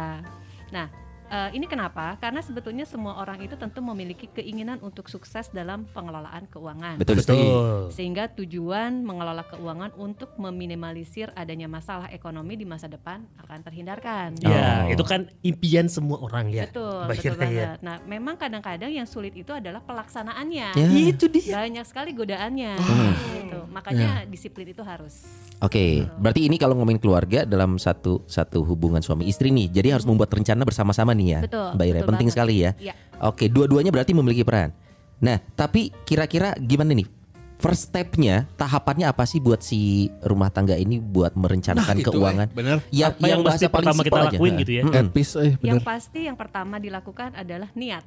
[0.73, 0.87] Nah,
[1.35, 2.15] eh, ini kenapa?
[2.23, 6.95] Karena sebetulnya semua orang itu tentu memiliki keinginan untuk sukses dalam pengelolaan keuangan.
[6.95, 7.91] Betul betul.
[7.91, 14.39] Sehingga tujuan mengelola keuangan untuk meminimalisir adanya masalah ekonomi di masa depan akan terhindarkan.
[14.39, 14.93] Ya, Oh.
[14.93, 16.69] itu kan impian semua orang ya.
[16.69, 17.39] Betul, betul ya.
[17.39, 17.77] banget.
[17.83, 20.77] Nah, memang kadang-kadang yang sulit itu adalah pelaksanaannya.
[20.77, 20.87] Ya.
[21.11, 21.65] Itu dia.
[21.65, 22.73] Banyak sekali godaannya.
[22.77, 23.13] Hmm.
[23.41, 23.59] Gitu.
[23.73, 25.25] Makanya disiplin itu harus.
[25.63, 30.03] Oke, berarti ini kalau ngomongin keluarga dalam satu satu hubungan suami istri nih, jadi harus
[30.03, 31.95] membuat rencana bersama-sama nih ya, Betul, Mbak Ira.
[31.97, 32.35] betul Penting banget.
[32.37, 32.71] sekali ya.
[32.77, 32.93] Iya.
[33.21, 34.69] Oke, dua-duanya berarti memiliki peran.
[35.17, 37.07] Nah, tapi kira-kira gimana nih?
[37.55, 39.79] First stepnya, tahapannya apa sih buat si
[40.21, 42.47] rumah tangga ini buat merencanakan Nah, keuangan?
[42.47, 42.77] eh, bener.
[42.91, 44.35] Ya, Apa yang bahasa mesti pertama kita simpel aja.
[44.35, 44.81] lakuin gitu ya?
[44.93, 48.03] Epis eh Yang pasti yang pertama dilakukan adalah niat.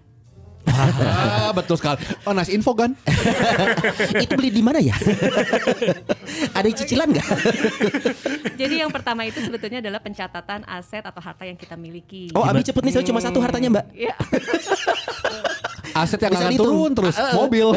[0.70, 1.98] Ah, betul sekali.
[2.28, 2.92] Oh, nice info kan?
[4.24, 4.94] itu beli di mana ya?
[6.54, 7.26] Ada cicilan nggak?
[8.54, 12.31] Jadi yang pertama itu sebetulnya adalah pencatatan aset atau harta yang kita miliki.
[12.37, 13.85] Oh, Abi cepet nih, saya cuma satu hartanya Mbak.
[13.96, 14.14] Iya.
[15.98, 17.74] Aset yang Bisa akan turun terus mobil.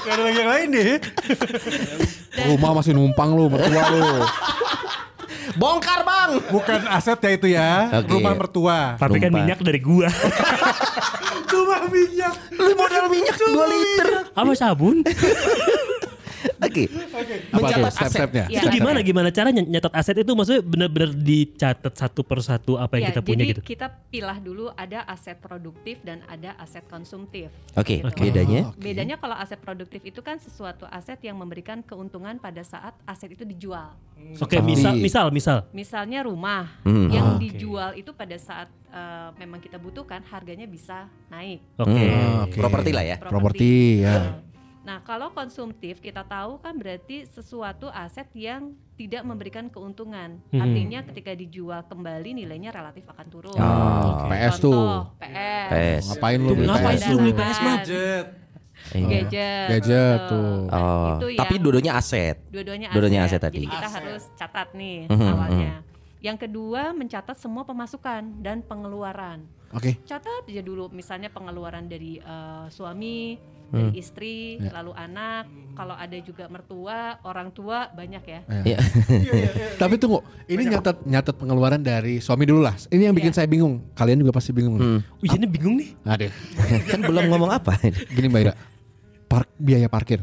[0.00, 0.96] Gak ada lagi yang lain deh.
[2.48, 4.00] Rumah masih numpang lu, mertua lu.
[5.56, 6.30] Bongkar bang.
[6.50, 7.70] Bukan aset ya itu ya.
[8.02, 8.12] Oke.
[8.14, 8.78] Rumah mertua.
[8.98, 10.08] Tapi kan minyak dari gua.
[11.50, 12.34] Cuma minyak.
[12.54, 14.08] Lu modal minyak 2 liter.
[14.34, 15.02] Apa sabun?
[16.40, 16.86] Oke.
[16.86, 17.96] Apa tuh Mencatat aset.
[18.00, 18.44] step-stepnya?
[18.46, 18.60] Iya.
[18.60, 23.08] itu gimana gimana caranya nyatat aset itu maksudnya benar-benar dicatat satu persatu apa yang Ya,
[23.10, 23.60] kita punya jadi gitu.
[23.66, 27.52] kita pilah dulu ada aset produktif dan ada aset konsumtif.
[27.72, 28.22] Oke, Oke.
[28.24, 28.72] bedanya?
[28.74, 33.44] Bedanya kalau aset produktif itu kan sesuatu aset yang memberikan keuntungan pada saat aset itu
[33.44, 33.92] dijual.
[34.36, 34.64] Oke, Pasti.
[34.66, 35.58] misal misal misal.
[35.70, 37.08] Misalnya rumah Hmm.
[37.08, 37.42] yang Ah, oke.
[37.42, 41.62] dijual itu pada saat eh, memang kita butuhkan harganya bisa naik.
[41.76, 41.94] Oke.
[42.04, 42.58] Hmm, Oke.
[42.58, 43.16] Properti lah ya.
[43.18, 43.70] Properti
[44.02, 44.14] ya.
[44.80, 50.40] Nah, kalau konsumtif kita tahu kan berarti sesuatu aset yang tidak memberikan keuntungan.
[50.48, 50.60] Hmm.
[50.60, 53.56] Artinya ketika dijual kembali nilainya relatif akan turun.
[53.56, 54.32] Oh, oke.
[54.32, 55.04] PS tuh.
[55.20, 55.68] PS.
[55.68, 56.04] PS.
[56.10, 57.02] Ngapain lu beli PS?
[57.06, 57.58] lu beli PS?
[57.60, 58.26] Gadget.
[58.90, 59.06] Iya.
[59.06, 59.66] Gadget.
[59.68, 60.32] Gadget betul.
[60.32, 60.56] tuh.
[60.66, 62.36] Nah, Oh, itu tapi dua-duanya aset.
[62.48, 63.28] dua-duanya aset.
[63.28, 63.56] aset tadi.
[63.60, 65.72] Jadi kita harus catat nih Mhm, awalnya.
[66.20, 69.44] Yang kedua mencatat semua pemasukan dan pengeluaran.
[69.70, 69.96] Oke.
[70.02, 73.86] Catat aja dulu misalnya pengeluaran dari eh, suami, Hmm.
[73.86, 75.46] dari istri, lalu anak,
[75.78, 78.40] kalau ada juga mertua, orang tua banyak ya.
[78.66, 78.78] Iya.
[79.78, 82.74] Tapi tunggu, ini nyatet nyatet pengeluaran dari suami dulu lah.
[82.90, 83.38] Ini yang bikin Iya.
[83.38, 83.78] saya bingung.
[83.94, 84.74] Kalian juga pasti bingung.
[84.74, 85.06] nih.
[85.22, 85.94] Wih ini bingung nih.
[86.02, 86.32] Aduh,
[86.84, 87.78] kan belum ngomong apa.
[88.10, 88.54] gini Mbak Ira.
[89.30, 90.18] Park biaya parkir.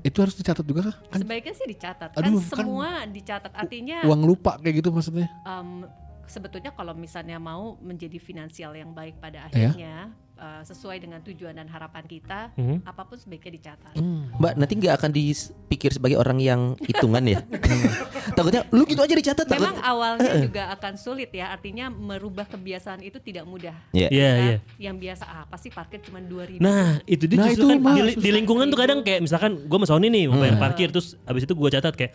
[0.00, 0.96] Itu harus dicatat juga kah?
[1.08, 2.10] Kan Sebaiknya sih dicatat.
[2.16, 3.52] Aduh, kan kan semua dicatat.
[3.52, 5.28] Artinya uang lupa kayak gitu maksudnya.
[5.44, 5.84] em,
[6.24, 9.74] sebetulnya kalau misalnya mau menjadi finansial yang baik pada Iya.
[9.74, 9.94] akhirnya
[10.40, 12.82] eh, sesuai dengan tujuan dan harapan kita, Mhm.
[12.82, 13.92] apa pun sebaiknya dicatat.
[14.34, 17.44] Mbak nanti nggak akan dipikir sebagai orang yang hitungan ya.
[18.30, 19.60] Takutnya lu gitu aja dicatat takut.
[19.62, 23.76] Memang awalnya juga akan sulit ya, artinya merubah kebiasaan itu tidak mudah.
[23.90, 24.08] Iya.
[24.08, 24.40] Iya Kan?
[24.42, 24.56] iya.
[24.80, 27.94] Yang biasa apa sih parkir cuma 2000 Nah itu dia Nah, justru itu kan mah
[27.94, 28.20] di, susah.
[28.20, 30.62] di lingkungan tuh kadang kayak misalkan gue sama Sony nih mau bayar Hmm.
[30.62, 32.12] parkir terus abis itu gue catat kayak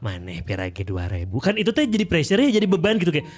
[0.00, 3.28] mana piragi dua ribu kan itu tuh jadi pressure ya jadi beban gitu kayak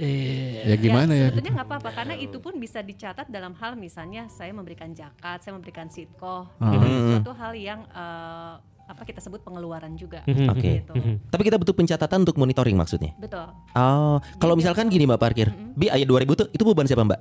[0.00, 1.28] eh Ya gimana ya?
[1.28, 5.52] Sebetulnya nggak apa-apa karena itu pun bisa dicatat dalam hal misalnya saya memberikan zakat, saya
[5.52, 6.72] memberikan sitkoh, Ah.
[6.72, 7.08] itu Hmm.
[7.14, 8.54] suatu hal yang eh,
[8.90, 10.24] apa kita sebut pengeluaran juga.
[10.24, 10.48] Mhm.
[10.50, 10.70] Oke.
[10.82, 10.92] Gitu.
[11.22, 13.14] Tapi kita butuh pencatatan untuk monitoring maksudnya.
[13.14, 13.46] Betul.
[13.70, 17.20] Oh, kalau misalkan gini Mbak parkir, Bi ayat 2000 tuh itu beban siapa Mbak?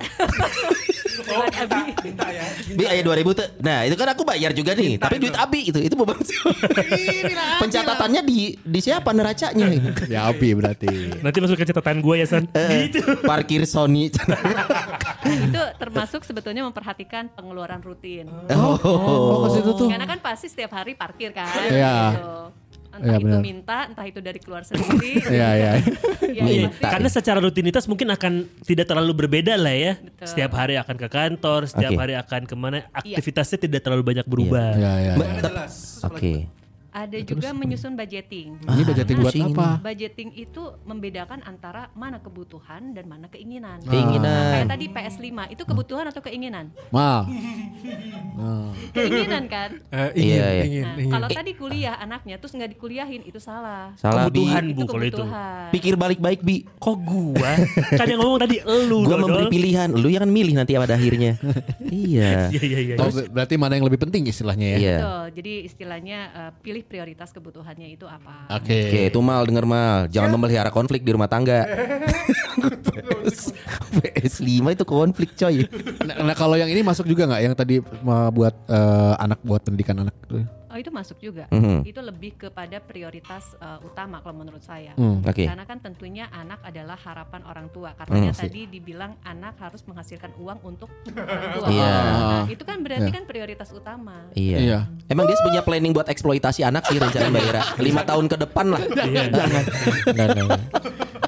[1.19, 1.88] Bukan Abi.
[2.69, 3.47] Bi ayat 2000 tuh.
[3.59, 6.17] Nah, itu kan aku bayar juga nih, tapi duit Abi itu itu beban?
[7.63, 9.67] Pencatatannya di di siapa neracanya?
[10.09, 11.21] Ya Abi berarti.
[11.21, 14.09] nanti masuk ke catatan gue ya San Eh, gitu Parkir Sony.
[15.49, 18.25] Itu termasuk sebetulnya memperhatikan pengeluaran rutin.
[18.49, 18.77] oh.
[18.81, 19.87] Oh, ke situ tuh.
[19.91, 21.49] Karena kan pasti setiap hari parkir kan.
[21.69, 21.97] Iya.
[22.15, 22.33] gitu.
[22.89, 23.41] Entah Iya, itu benar.
[23.41, 25.21] minta, entah itu dari keluar sendiri.
[25.37, 25.71] Iya, iya.
[26.29, 29.93] Ya, Iya, karena secara rutinitas mungkin akan tidak terlalu berbeda lah ya.
[29.97, 30.29] Betul.
[30.29, 31.99] Setiap hari akan ke kantor, setiap Oke.
[31.99, 34.77] hari akan ke mana, aktivitasnya tidak terlalu banyak berubah.
[34.77, 35.13] Iya, iya.
[35.17, 35.41] Mbak, iya.
[35.41, 36.33] tep- Oke.
[36.89, 38.57] Ada juga menyusun budgeting.
[38.59, 39.67] Ini budgeting buat apa?
[39.79, 43.77] Budgeting itu membedakan antara mana kebutuhan dan mana keinginan.
[43.81, 44.25] Keinginan.
[44.25, 46.73] Nah, kayak tadi PS5 itu kebutuhan atau keinginan?
[46.89, 47.29] Mal.
[48.89, 49.69] Keinginan kan?
[49.89, 50.63] Eh, ingin, Iya, iya.
[50.63, 51.11] ingin, Nah, ingin.
[51.11, 53.93] kalau tadi kuliah anaknya terus nggak dikuliahin itu salah.
[53.95, 54.41] Salah Bi.
[54.41, 55.23] Kebutuhan bu itu kalau itu.
[55.69, 56.65] Pikir balik baik Bi.
[56.73, 57.51] Kok gua?
[57.91, 59.25] kan yang ngomong tadi elu Gua Dodol.
[59.27, 61.37] memberi pilihan, lu yang milih nanti pada akhirnya.
[61.85, 62.49] iya.
[62.49, 62.95] Iya iya iya.
[62.97, 64.77] Oh, ber- berarti mana yang lebih penting istilahnya ya?
[64.79, 64.97] Iya.
[64.97, 65.23] Betul.
[65.39, 68.49] Jadi istilahnya eh, pilih prioritas kebutuhannya itu apa.
[68.59, 68.89] Oke.
[68.89, 71.63] Oke, itu mal denger mal, jangan memelihara konflik di rumah tangga.
[73.89, 75.65] PS5 itu konflik coy.
[76.05, 77.81] Nah, nah, kalau yang ini masuk juga nggak yang tadi
[78.33, 80.58] buat eh, anak buat pendidikan anak itu?
[80.69, 81.49] Oh itu masuk juga.
[81.49, 81.81] Mhm.
[81.81, 84.93] Itu lebih kepada prioritas eh, utama kalau menurut saya.
[84.93, 85.19] Hmm.
[85.21, 85.43] Oke.
[85.43, 87.93] Karena kan tentunya anak adalah harapan orang tua.
[87.93, 88.45] Katanya Hmm, sih.
[88.45, 91.67] tadi dibilang anak harus menghasilkan uang untuk orang tua.
[91.73, 91.89] Iya.
[91.89, 93.17] Nah, itu kan berarti Iya.
[93.17, 94.29] kan prioritas utama.
[94.33, 94.57] Iya.
[94.57, 94.79] Iya.
[95.07, 97.61] Emang dia punya planning buat eksploitasi anak sih rencana Mbak Ira.
[97.79, 98.81] Lima tahun ke depan lah.
[98.85, 99.63] Jangan.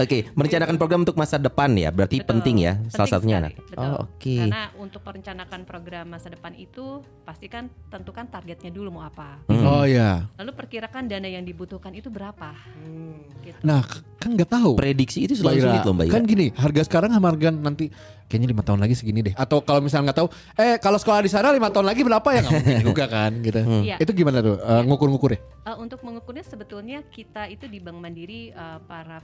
[0.00, 2.30] Oke, merencanakan program untuk masa depan ya, berarti Betul.
[2.36, 3.68] penting ya, salah satunya sekali, anak.
[3.68, 3.84] betul.
[3.84, 4.36] Oh, oke.
[4.40, 6.84] Karena untuk merencanakan program masa depan itu
[7.24, 9.40] pastikan tentukan targetnya dulu mau apa.
[9.48, 9.64] Hmm.
[9.64, 10.28] Oh ya.
[10.40, 12.52] Lalu perkirakan dana yang dibutuhkan itu berapa.
[13.44, 13.58] Gitu.
[13.60, 13.84] Nah,
[14.16, 14.76] kan nggak tahu.
[14.80, 15.64] Prediksi itu selalu Ira.
[15.68, 16.06] sulit loh Mbak.
[16.08, 17.92] Kan gini, harga sekarang sama harga nanti
[18.24, 19.34] kayaknya lima tahun lagi segini deh.
[19.36, 22.40] Atau kalau misalnya nggak tahu, eh kalau sekolah di sana lima tahun lagi berapa ya
[22.40, 23.60] nggak mungkin juga kan gitu.
[23.84, 23.96] Iya.
[24.00, 25.40] Itu gimana tuh eh, ngukur-ngukur ya?
[25.64, 29.20] Uh, untuk mengukurnya sebetulnya kita itu di Bank Mandiri uh, para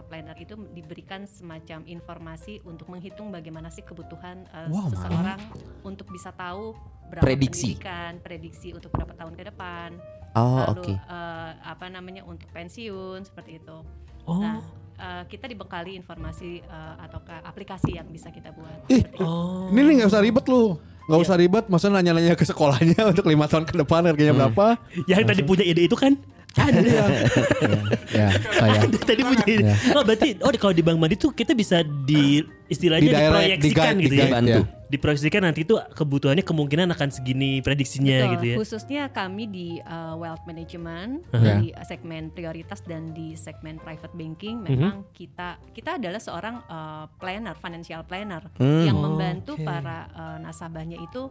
[0.00, 5.40] financial planner itu diberikan semacam informasi untuk menghitung bagaimana sih kebutuhan uh, Wow, seseorang
[5.82, 6.72] untuk bisa tahu
[7.06, 7.74] berapa Prediksi.
[7.76, 9.88] pendidikan, prediksi untuk berapa tahun ke depan.
[10.30, 10.94] Oh, lalu oke.
[11.10, 13.76] uh, apa namanya untuk pensiun seperti itu.
[14.24, 14.38] Oh.
[14.38, 14.62] Nah,
[14.96, 18.86] uh, kita dibekali informasi uh, atau ke aplikasi yang bisa kita buat.
[18.88, 19.02] Ih.
[19.18, 19.66] Oh.
[19.68, 20.78] Ini nih nggak usah ribet lu.
[21.02, 21.26] Nggak Iya.
[21.26, 24.40] usah ribet, maksudnya nanya-nanya ke sekolahnya untuk lima tahun ke depan harganya Hmm.
[24.46, 24.66] berapa?
[25.10, 26.14] Yang tadi punya ide itu kan
[26.54, 26.78] ada.
[28.10, 28.82] Ya, saya.
[28.82, 29.44] Ada tadi punya.
[29.46, 29.74] Ya.
[29.94, 33.62] Oh berarti oh kalau di Bank Mandi tuh kita bisa di istilahnya Di direct, diproyeksikan
[33.62, 34.20] di guide, gitu di ya.
[34.20, 34.50] guide, Bantu.
[34.50, 34.60] ya.
[34.90, 38.56] Diproyeksikan nanti itu kebutuhannya kemungkinan akan segini prediksinya Betul, gitu ya.
[38.58, 41.62] Khususnya kami di uh, wealth management Uh-huh.
[41.62, 44.74] di segmen prioritas dan di segmen private banking Uh-huh.
[44.74, 48.82] memang kita kita adalah seorang uh, planner, financial planner Hmm.
[48.82, 49.62] yang Oh, membantu oke.
[49.62, 51.30] para uh, nasabahnya itu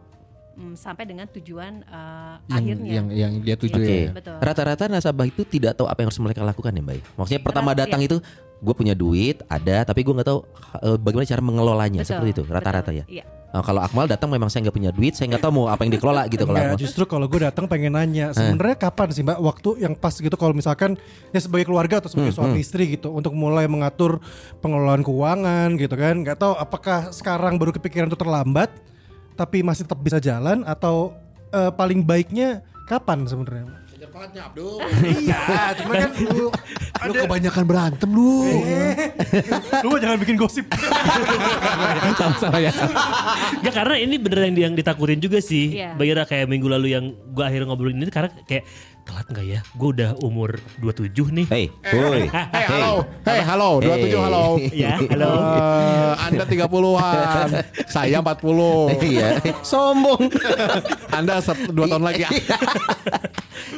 [0.60, 2.92] mm, sampai dengan tujuan uh, Yang, akhirnya.
[2.92, 3.88] yang yang dia tuju Oke.
[3.88, 4.12] ya.
[4.12, 4.36] Betul.
[4.44, 6.96] Rata-rata nasabah itu tidak tahu apa yang harus mereka lakukan ya Mbak.
[7.00, 7.04] ya?
[7.16, 8.18] Maksudnya pertama Rata- datang itu
[8.60, 10.44] gue punya duit ada tapi gue nggak tahu
[10.84, 13.08] eh, bagaimana cara mengelolanya Betul, seperti itu rata-rata ya.
[13.08, 13.24] Iya.
[13.50, 15.98] Nah, kalau Akmal datang memang saya nggak punya duit, saya nggak tahu mau apa yang
[15.98, 16.78] dikelola gitu kalau Akmal.
[16.78, 20.54] justru kalau gue datang pengen nanya sebenarnya kapan sih mbak waktu yang pas gitu kalau
[20.54, 20.94] misalkan
[21.34, 24.22] ya sebagai keluarga atau sebagai suami istri gitu untuk mulai mengatur
[24.62, 28.70] pengelolaan keuangan gitu kan nggak tahu apakah sekarang baru kepikiran itu terlambat
[29.40, 31.16] tapi masih tetap bisa jalan atau
[31.56, 32.60] eh, paling baiknya
[32.92, 33.80] kapan sebenarnya
[34.20, 34.76] semangatnya Abdul.
[35.24, 35.40] Iya,
[35.80, 36.48] cuma kan lu
[37.00, 38.44] Lu kebanyakan berantem lu.
[39.80, 40.68] lu mah jangan bikin gosip.
[42.20, 42.76] Sama-sama ya.
[43.64, 45.80] Enggak karena ini bener yang, yang ditakutin juga sih.
[45.80, 45.96] Iya.
[45.96, 48.68] Bayara kayak minggu lalu yang gue akhirnya ngobrolin ini karena kayak
[49.10, 49.60] telat nggak ya?
[49.74, 51.48] Gue udah umur 27 nih.
[51.50, 52.30] Hey, woi.
[52.30, 52.94] Hey, halo.
[53.26, 53.70] Hey, halo.
[53.82, 54.14] 27 Hey.
[54.22, 54.44] halo.
[54.70, 55.32] Ya, halo.
[55.34, 57.50] Eh, anda 30-an.
[57.90, 59.02] Saya 40.
[59.02, 59.42] Iya.
[59.66, 60.30] Sombong.
[61.18, 62.24] Anda set- dua tahun lagi.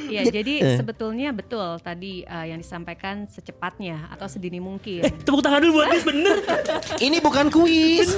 [0.07, 5.03] Ya, jadi sebetulnya betul tadi uh, yang disampaikan secepatnya atau sedini mungkin.
[5.21, 6.35] Tepuk tangan dulu buat Dias bener.
[7.07, 8.11] Ini bukan kuis.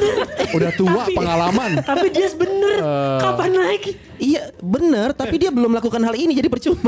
[0.51, 1.79] Udah tua pengalaman.
[1.79, 2.79] Tapi Dias bener.
[3.19, 3.91] Kapan lagi?
[4.17, 6.87] Iya, benar, tapi dia belum melakukan hal ini jadi percuma.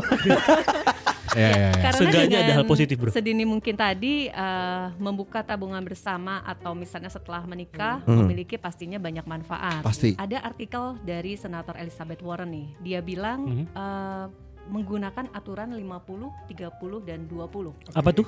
[1.36, 1.72] Ya, ya, ya.
[1.76, 3.12] Karena Seenggaknya ada dengan hal positif, bro.
[3.12, 8.24] sedini mungkin tadi uh, membuka tabungan bersama atau misalnya setelah menikah Hmm.
[8.24, 9.84] memiliki pastinya banyak manfaat.
[9.84, 10.16] Pasti.
[10.16, 12.68] Ada artikel dari Senator Elizabeth Warren nih.
[12.80, 13.66] Dia bilang Hmm.
[13.68, 14.26] uh,
[14.70, 17.74] menggunakan aturan 50, 30 dan 20.
[17.94, 18.28] Apa tuh?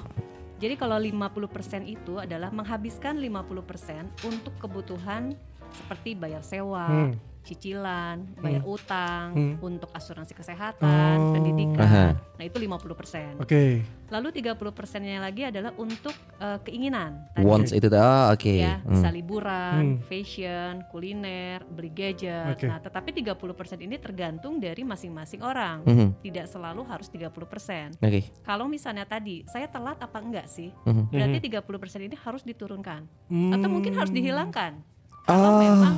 [0.57, 5.37] Jadi kalau 50% itu adalah menghabiskan 50% untuk kebutuhan
[5.69, 7.13] seperti bayar sewa, Hmm.
[7.47, 9.55] Cicilan, bayar utang, Hmm.
[9.63, 11.31] untuk asuransi kesehatan, Oh.
[11.31, 11.79] pendidikan.
[11.79, 12.05] Aha.
[12.35, 13.39] Nah, itu 50%.
[13.39, 13.81] Oke.
[14.07, 17.33] Lalu 30%-nya lagi adalah untuk eh, keinginan.
[17.33, 17.43] Tadi.
[17.43, 17.87] Wants itu.
[17.89, 18.53] Oh, oke.
[18.53, 18.93] Ya, Hmm.
[18.93, 19.97] bisa liburan, Hmm.
[20.05, 22.53] fashion, kuliner, beli gadget.
[22.53, 22.69] Oke.
[22.69, 25.81] Nah, tetapi 30% ini tergantung dari masing-masing orang.
[25.81, 26.07] Mhm.
[26.21, 27.97] Tidak selalu harus 30%.
[27.97, 28.29] Oke.
[28.43, 30.69] Kalau misalnya tadi saya telat apa enggak sih?
[30.85, 31.09] Mhm.
[31.09, 33.53] Berarti 30% ini harus diturunkan Hmm.
[33.53, 34.77] atau mungkin harus dihilangkan.
[35.25, 35.59] Kalau Ah.
[35.59, 35.95] memang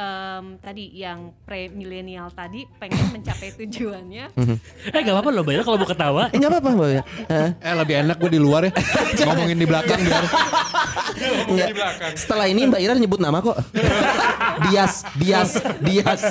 [0.00, 4.32] em, tadi yang pre milenial tadi pengen mencapai tujuannya,
[4.90, 6.22] Eh gak apa-apa loh Bayara kalau mau ketawa.
[6.32, 6.88] Eh nggak apa-apa, Mbak.
[6.88, 7.02] ya.
[7.28, 7.50] Hah?
[7.60, 8.72] Eh lebih enak gue di luar ya.
[9.28, 10.24] Ngomongin di belakang biar.
[11.50, 11.68] Nggak.
[12.16, 13.56] Setelah ini Mbak Ira nyebut nama kok.
[14.68, 16.22] Bias, bias, bias.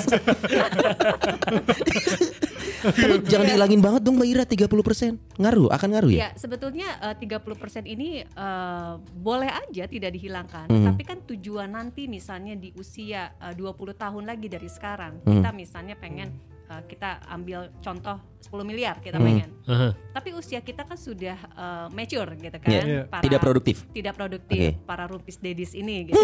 [2.80, 5.40] Tapi jangan dihilangin banget dong Mbak Ira 30%.
[5.40, 6.18] Ngaruh, akan ngaruh ya?
[6.20, 10.68] ya sebetulnya eh, 30% ini eh, boleh aja tidak dihilangkan.
[10.70, 10.86] Mhm.
[10.88, 15.32] Tapi kan tujuan nanti misalnya di usia eh, 20 tahun lagi dari sekarang, Mhm.
[15.36, 16.30] kita misalnya pengen
[16.66, 19.26] eh, kita ambil contoh 10 miliar kita Mhm.
[19.26, 19.50] pengen.
[19.66, 19.88] Aha.
[20.12, 22.70] Tapi usia kita kan sudah eh, mature gitu kan.
[22.70, 23.02] Iya.
[23.04, 23.76] Para- Tidak produktif.
[23.90, 24.86] Tidak produktif Oke.
[24.86, 26.14] para rumpis dedis ini gitu.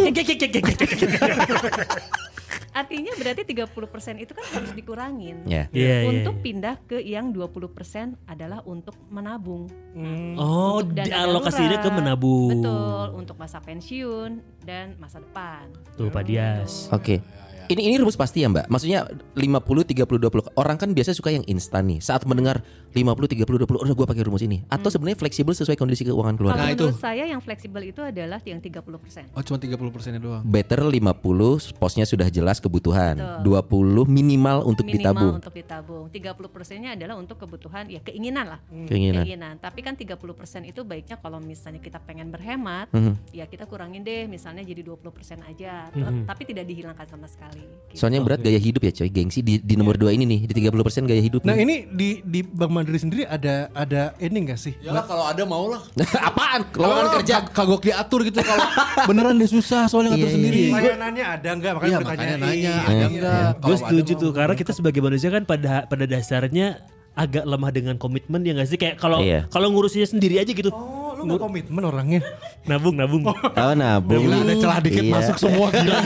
[2.76, 5.48] Artinya berarti 30% itu kan harus dikurangin.
[5.48, 5.64] Ya.
[5.72, 6.44] Iya, iya, untuk iya.
[6.44, 9.64] pindah ke yang 20% adalah untuk menabung.
[9.96, 10.36] Hmm.
[10.36, 12.60] Oh, Untuk dialokasinya ke menabung.
[12.60, 15.72] Betul, untuk masa pensiun dan masa depan.
[15.96, 16.92] Tuh Pak Dias.
[16.92, 17.24] Oke.
[17.66, 18.70] Ini ini rumus pasti ya Mbak.
[18.70, 20.54] Maksudnya 50 30 20.
[20.54, 21.98] Orang kan biasa suka yang instan nih.
[21.98, 22.62] Saat mendengar
[22.96, 24.64] 50 30 20, udah gue pakai rumus ini.
[24.66, 26.62] Atau sebenarnya fleksibel sesuai kondisi keuangan Kalau keluarga.
[26.62, 26.86] Nah, itu.
[26.86, 29.28] menurut saya yang fleksibel itu adalah yang 30%.
[29.30, 30.42] Oh cuma 30 persennya doang.
[30.42, 33.14] Better 50 posnya sudah jelas kebutuhan.
[33.14, 33.60] Betul.
[34.00, 35.34] 20 minimal untuk Minimal ditabung.
[35.36, 36.04] untuk ditabung.
[36.08, 38.60] 30%-nya adalah untuk kebutuhan ya keinginan lah.
[38.86, 39.58] Keinginan.
[39.58, 40.16] Tapi kan 30%
[40.64, 43.32] itu baiknya kalau misalnya kita pengen berhemat, Mhm.
[43.32, 45.90] ya kita kurangin deh misalnya jadi 20% aja.
[45.92, 46.24] Mhm.
[46.24, 47.60] Tapi tidak dihilangkan sama sekali.
[47.90, 47.98] gitu.
[47.98, 49.08] Soalnya berat gaya hidup ya coy.
[49.08, 50.40] Gengsi di, di nomor 2 ini nih.
[50.46, 51.42] Di 30% gaya hidup.
[51.42, 51.64] Nah nih.
[51.64, 54.78] ini di di Bank Mandiri sendiri ada ada ini enggak sih?
[54.78, 55.82] Ya lah kalau ada mau lah.
[56.30, 56.70] Apaan?
[56.70, 57.42] Lowongan kerja.
[57.42, 58.62] Kag- kagok diatur gitu kalau
[59.10, 60.62] beneran dia susah soalnya ngatur Iya, sendiri.
[60.70, 61.72] Layanannya ada enggak?
[61.74, 62.74] Makanya Iya makanya nanya Iya.
[62.78, 63.50] ada enggak?
[63.58, 66.78] Gue setuju tuh karena kita sebagai manusia kan pada pada dasarnya
[67.10, 69.50] agak lemah dengan komitmen ya nggak sih kayak kalau Iya.
[69.50, 72.20] kalau ngurusinnya sendiri aja gitu Oh, lu gak komitmen orangnya.
[72.62, 73.34] nabung nabung Oh
[73.74, 74.20] nabung.
[74.22, 75.10] Gila ada celah dikit Iya.
[75.10, 75.98] masuk semua gila.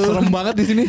[0.00, 0.82] Serem banget di sini.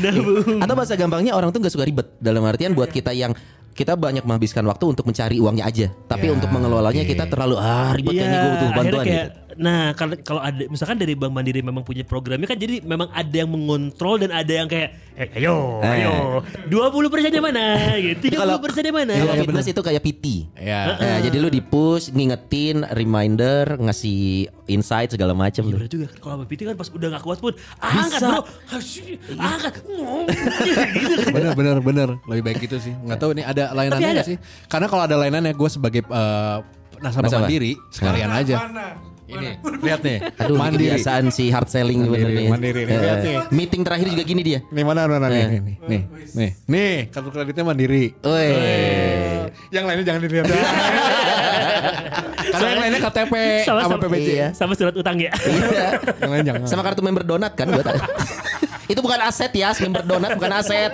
[0.64, 2.08] Atau bahasa gampangnya orang tuh gak suka ribet.
[2.16, 3.36] Dalam artian buat kita yang
[3.76, 5.88] kita banyak menghabiskan waktu untuk mencari uangnya aja.
[6.08, 7.12] Tapi Ya, untuk mengelolanya oke.
[7.12, 9.45] kita terlalu ah ribet kayaknya gue butuh akhirnya bantuan kayak, gitu.
[9.56, 13.32] Nah kalau kalau ada misalkan dari Bank Mandiri memang punya programnya kan jadi memang ada
[13.34, 16.04] yang mengontrol dan ada yang kayak eh, ayo Eh.
[16.04, 17.64] ayo 20 persennya mana
[17.96, 20.26] gitu 30 Kalau- persennya mana Kalau Iya, fitness itu kayak PT.
[20.58, 20.80] Ya.
[20.94, 24.20] Nah, jadi lu di push, ngingetin, reminder, ngasih
[24.66, 25.78] insight segala macam Iya tuh.
[25.78, 28.28] bener juga kalau sama PT kan pas udah gak kuat pun angkat Bisa.
[28.28, 33.44] bro Hashi, angkat gitu kan bener bener bener lebih baik gitu sih nggak tahu ini
[33.44, 34.24] ada layanannya ada.
[34.24, 36.58] sih karena kalau ada layanannya gue sebagai eh,
[36.98, 37.40] nasabah Nasabah.
[37.42, 38.88] mandiri sekalian aja Mana?
[39.28, 39.50] Ini
[39.82, 42.48] lihat nih Aduh, mandiri kebiasaan si hard selling Mandiri, bener nih.
[42.48, 43.36] mandiri nih, Eh, lihat nih.
[43.50, 44.60] meeting terakhir juga gini dia.
[44.64, 45.48] nih mana mana nih Eh.
[45.48, 48.50] nih nih nih nih nih kartu kreditnya mandiri Woi.
[49.70, 50.46] yang lainnya jangan dilihat
[52.46, 53.34] karena yang lainnya KTP
[53.64, 54.48] Sama- sama PBJ Iya.
[54.54, 55.88] sama surat utang ya Iya.
[56.22, 57.98] yang lain jangan Sama kartu member donat kan gua tahu.
[58.86, 60.94] Itu bukan aset ya, member donat bukan aset.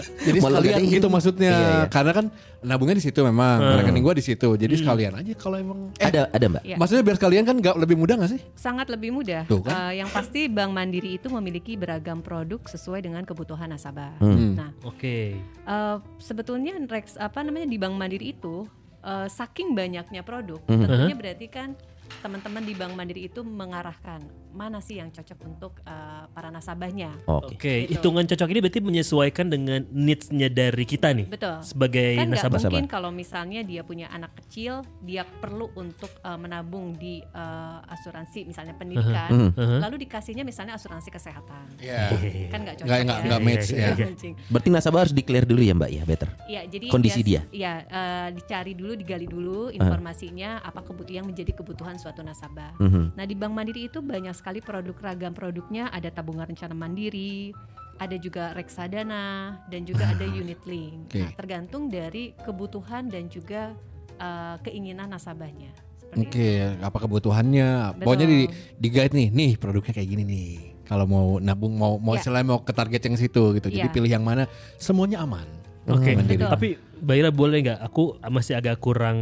[0.00, 0.94] Jadi Mau lo sekalian gadein.
[0.94, 1.52] gitu maksudnya.
[1.52, 1.84] Iya, iya.
[1.86, 2.26] Karena kan
[2.60, 4.48] nabungnya di situ memang, rekening gua di situ.
[4.50, 6.62] Jadi sekalian aja kalau emang eh Ada ada Mbak.
[6.62, 6.76] Ya.
[6.76, 8.40] maksudnya biar sekalian kan nggak lebih mudah gak sih?
[8.54, 9.44] Sangat lebih mudah.
[9.44, 9.88] Tuh kan.
[9.88, 14.18] Eh, yang pasti Bank Mandiri itu memiliki beragam produk sesuai dengan kebutuhan nasabah.
[14.18, 14.54] Hmm.
[14.54, 15.38] Nah, Oke.
[15.42, 18.66] eh, sebetulnya Rex apa namanya di Bank Mandiri itu
[18.98, 20.82] eh, saking banyaknya produk, Mhm.
[20.82, 21.78] tentunya berarti kan
[22.18, 24.18] teman-teman di Bank Mandiri itu mengarahkan
[24.58, 27.14] mana sih yang cocok untuk eh, para nasabahnya.
[27.24, 27.54] Oke.
[27.54, 27.94] Oke, Gitu.
[27.94, 31.26] hitungan cocok ini berarti menyesuaikan dengan needs-nya dari kita nih.
[31.28, 31.62] Betul.
[31.62, 32.60] Sebagai kan nggak nasabah.
[32.68, 38.44] mungkin kalau misalnya dia punya anak kecil dia perlu untuk eh, menabung di eh, asuransi
[38.44, 39.50] misalnya pendidikan Mhm.
[39.54, 39.78] Mhm.
[39.78, 42.08] lalu dikasihnya misalnya asuransi kesehatan Iya.
[42.48, 43.26] kan nggak cocok Nggak- nggak- ya.
[43.28, 43.90] nggak match, Iya, ya.
[43.94, 44.34] iya.
[44.48, 46.28] Berarti nasabah harus declare dulu ya Mbak ya, better.
[46.46, 47.44] Iya, jadi Kondisi dia.
[47.50, 52.72] Ya, eh, dicari dulu, digali dulu informasinya apa kebutuhan yang menjadi kebutuhan suatu nasabah.
[52.78, 53.12] Mhm.
[53.12, 57.52] Nah, di Bank Mandiri itu banyak sekali produk ragam produknya, ada tabungan rencana mandiri,
[57.98, 61.12] ada juga reksadana dan juga ada unit link.
[61.12, 61.20] Oke.
[61.20, 63.76] Nah, tergantung dari kebutuhan dan juga
[64.16, 65.70] eh, keinginan nasabahnya.
[66.00, 66.48] Seperti Oke,
[66.80, 67.68] apa kebutuhannya?
[67.92, 68.04] Betul.
[68.08, 68.40] Pokoknya di
[68.74, 70.50] di guide nih, nih produknya kayak gini nih.
[70.88, 72.24] Kalau mau nabung mau mau Ya.
[72.24, 73.68] istilahnya mau ke target yang situ gitu.
[73.68, 73.92] Jadi Ya.
[73.92, 74.48] pilih yang mana
[74.80, 75.44] semuanya aman.
[75.84, 76.40] Oke, Mandiri.
[76.40, 76.48] Betul.
[76.48, 76.68] tapi
[77.00, 77.80] Mbak Ira boleh nggak?
[77.84, 79.16] Aku masih agak kurang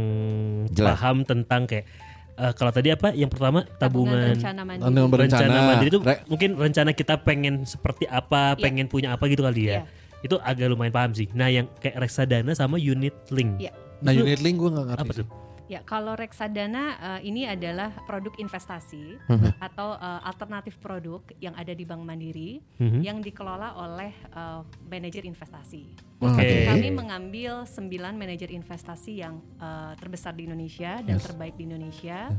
[0.71, 0.95] Jelas.
[0.95, 1.87] paham tentang kayak
[2.37, 3.11] eh, kalau tadi apa?
[3.11, 4.85] Yang pertama tabungan tabungan rencana mandiri.
[4.85, 5.41] Tabungan berencana.
[5.43, 8.61] rencana mandiri itu Re- mungkin rencana kita pengen seperti apa, Iya.
[8.61, 9.73] pengen punya apa gitu kali ya.
[9.73, 9.81] Iya.
[10.19, 11.27] Itu agak lumayan paham sih.
[11.31, 13.57] Nah, yang kayak reksadana sama unit link.
[13.59, 13.73] Iya.
[13.99, 15.01] Nah, Itu unit link gue nggak ngerti.
[15.03, 15.21] apa sih.
[15.21, 15.27] tuh?
[15.67, 16.83] Ya, kalau reksadana
[17.19, 19.59] eh, ini adalah produk investasi Mhm.
[19.59, 22.99] atau eh, alternatif produk yang ada di Bank Mandiri Mhm.
[23.03, 25.83] yang dikelola oleh eh, manajer investasi.
[26.17, 26.39] Oke.
[26.39, 31.27] Jadi Kami mengambil 9 manajer investasi yang eh, terbesar di Indonesia dan Yes.
[31.27, 32.31] terbaik di Indonesia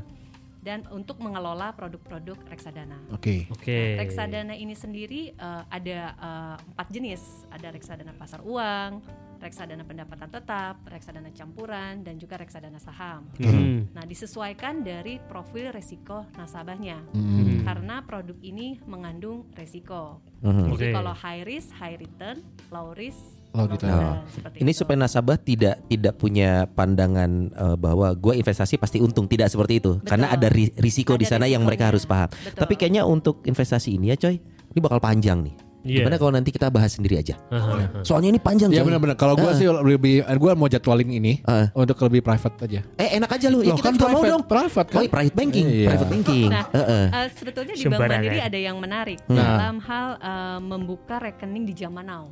[0.62, 2.98] dan untuk mengelola produk-produk reksadana.
[3.14, 3.46] Oke.
[3.54, 3.94] Oke.
[3.94, 7.22] Nah, reksadana ini sendiri eh, ada eh, empat jenis,
[7.54, 9.02] ada reksadana pasar uang,
[9.38, 13.30] reksadana pendapatan tetap, reksadana campuran, dan juga reksadana saham.
[13.38, 13.94] Mhm.
[13.94, 16.98] Nah, disesuaikan dari profil resiko nasabahnya.
[17.14, 17.62] Hmm.
[17.62, 20.18] Karena produk ini mengandung resiko.
[20.42, 20.74] Mhm.
[20.74, 20.94] Jadi Oke.
[20.94, 22.42] kalau high risk, high return,
[22.74, 23.90] low risk, Low low return.
[23.90, 24.06] return.
[24.06, 24.16] Oh.
[24.30, 24.78] Seperti Ini itu.
[24.78, 29.98] supaya nasabah tidak tidak punya pandangan eh, bahwa gue investasi pasti untung, tidak seperti itu.
[30.00, 32.30] Karena ada ri- risiko di Ada sana yang mereka harus paham.
[32.30, 32.54] Betul.
[32.56, 35.56] Tapi kayaknya untuk investasi ini ya coy, ini bakal panjang nih.
[35.78, 36.02] Iya.
[36.02, 37.38] Gimana kalau nanti kita bahas sendiri aja?
[37.48, 38.02] Aha.
[38.02, 38.90] Soalnya ini panjang Ya coy.
[38.90, 39.14] benar-benar.
[39.14, 39.54] Kalau gue Ah.
[39.54, 41.70] sih lebih, gue mau jadwalin ini Ah.
[41.72, 42.80] untuk lebih private aja.
[42.96, 43.62] Eh enak aja lu.
[43.62, 44.42] Ya, Loh, kita kan juga mau private, dong.
[44.44, 44.98] private kan?
[44.98, 45.88] Oh, iya, private banking, Iya.
[45.88, 46.48] private banking.
[46.50, 47.04] Nah, Heeh.
[47.08, 48.10] Eh, sebetulnya di Bank.
[48.10, 49.38] Mandiri ada yang menarik Nah.
[49.38, 52.26] dalam hal eh, membuka rekening di zaman now.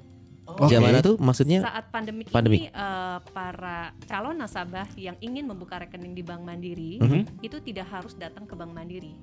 [0.46, 0.70] Oke.
[0.70, 2.30] Zaman tuh maksudnya Saat Pandemik.
[2.30, 7.42] ini eh, para calon nasabah yang ingin membuka rekening di Bank Mandiri Mhm.
[7.42, 9.18] itu tidak harus datang ke Bank Mandiri.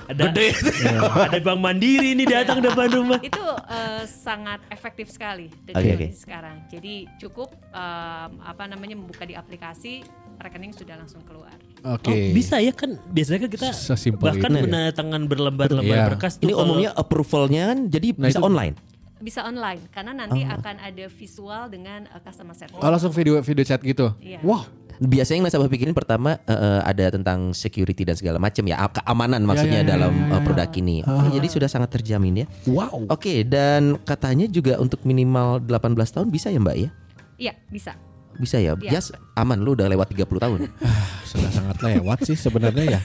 [0.05, 0.31] Ada
[1.27, 3.19] ada Bank Mandiri nih datang depan rumah.
[3.19, 6.19] itu eh, sangat efektif sekali dengan kondisi oke.
[6.19, 6.57] sekarang.
[6.69, 10.05] Jadi cukup em, apa namanya membuka di aplikasi
[10.37, 11.57] rekening sudah langsung keluar.
[11.89, 12.07] Oke.
[12.07, 14.61] Oh, bisa ya kan biasanya kan kita Sesimpel bahkan ya.
[14.61, 16.07] menandatangan berlembar-lembar Iya.
[16.07, 18.75] berkas Ini umumnya approvalnya kan jadi Nah, bisa itu- online.
[19.17, 20.55] Bisa online karena nanti Oh.
[20.61, 22.77] akan ada visual dengan eh, customer service.
[22.79, 24.13] Oh, langsung video video chat gitu.
[24.21, 24.41] Iya.
[24.45, 24.69] Wah.
[24.97, 29.85] Biasanya yang nasabah pikirin pertama eh, ada tentang security dan segala macam ya, keamanan maksudnya
[29.85, 30.97] ya, ya, dalam ya, eh, produk ini.
[31.05, 32.47] Oke, jadi sudah sangat terjamin ya.
[32.65, 33.05] Wow.
[33.13, 36.89] Oke, dan katanya juga untuk minimal 18 tahun bisa ya, Mbak ya?
[37.37, 37.93] Iya, bisa.
[38.41, 38.73] Bisa ya.
[38.81, 38.97] Iya.
[38.97, 40.61] Jas aman lu udah lewat 30 tahun.
[41.29, 43.01] Sudah sangat lewat sih sebenarnya ya.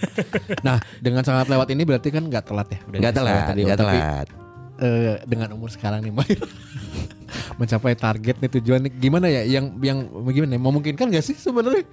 [0.63, 2.79] Nah, dengan sangat lewat ini berarti kan nggak telat ya.
[2.87, 3.97] Dikasih telat, tahu tadi, enggak tapi,
[4.81, 6.27] eh, dengan umur sekarang nih Mbak
[7.59, 10.61] mencapai target nih tujuan nih, gimana ya yang yang gimana ya?
[10.61, 11.85] memungkinkan gak sih sebenarnya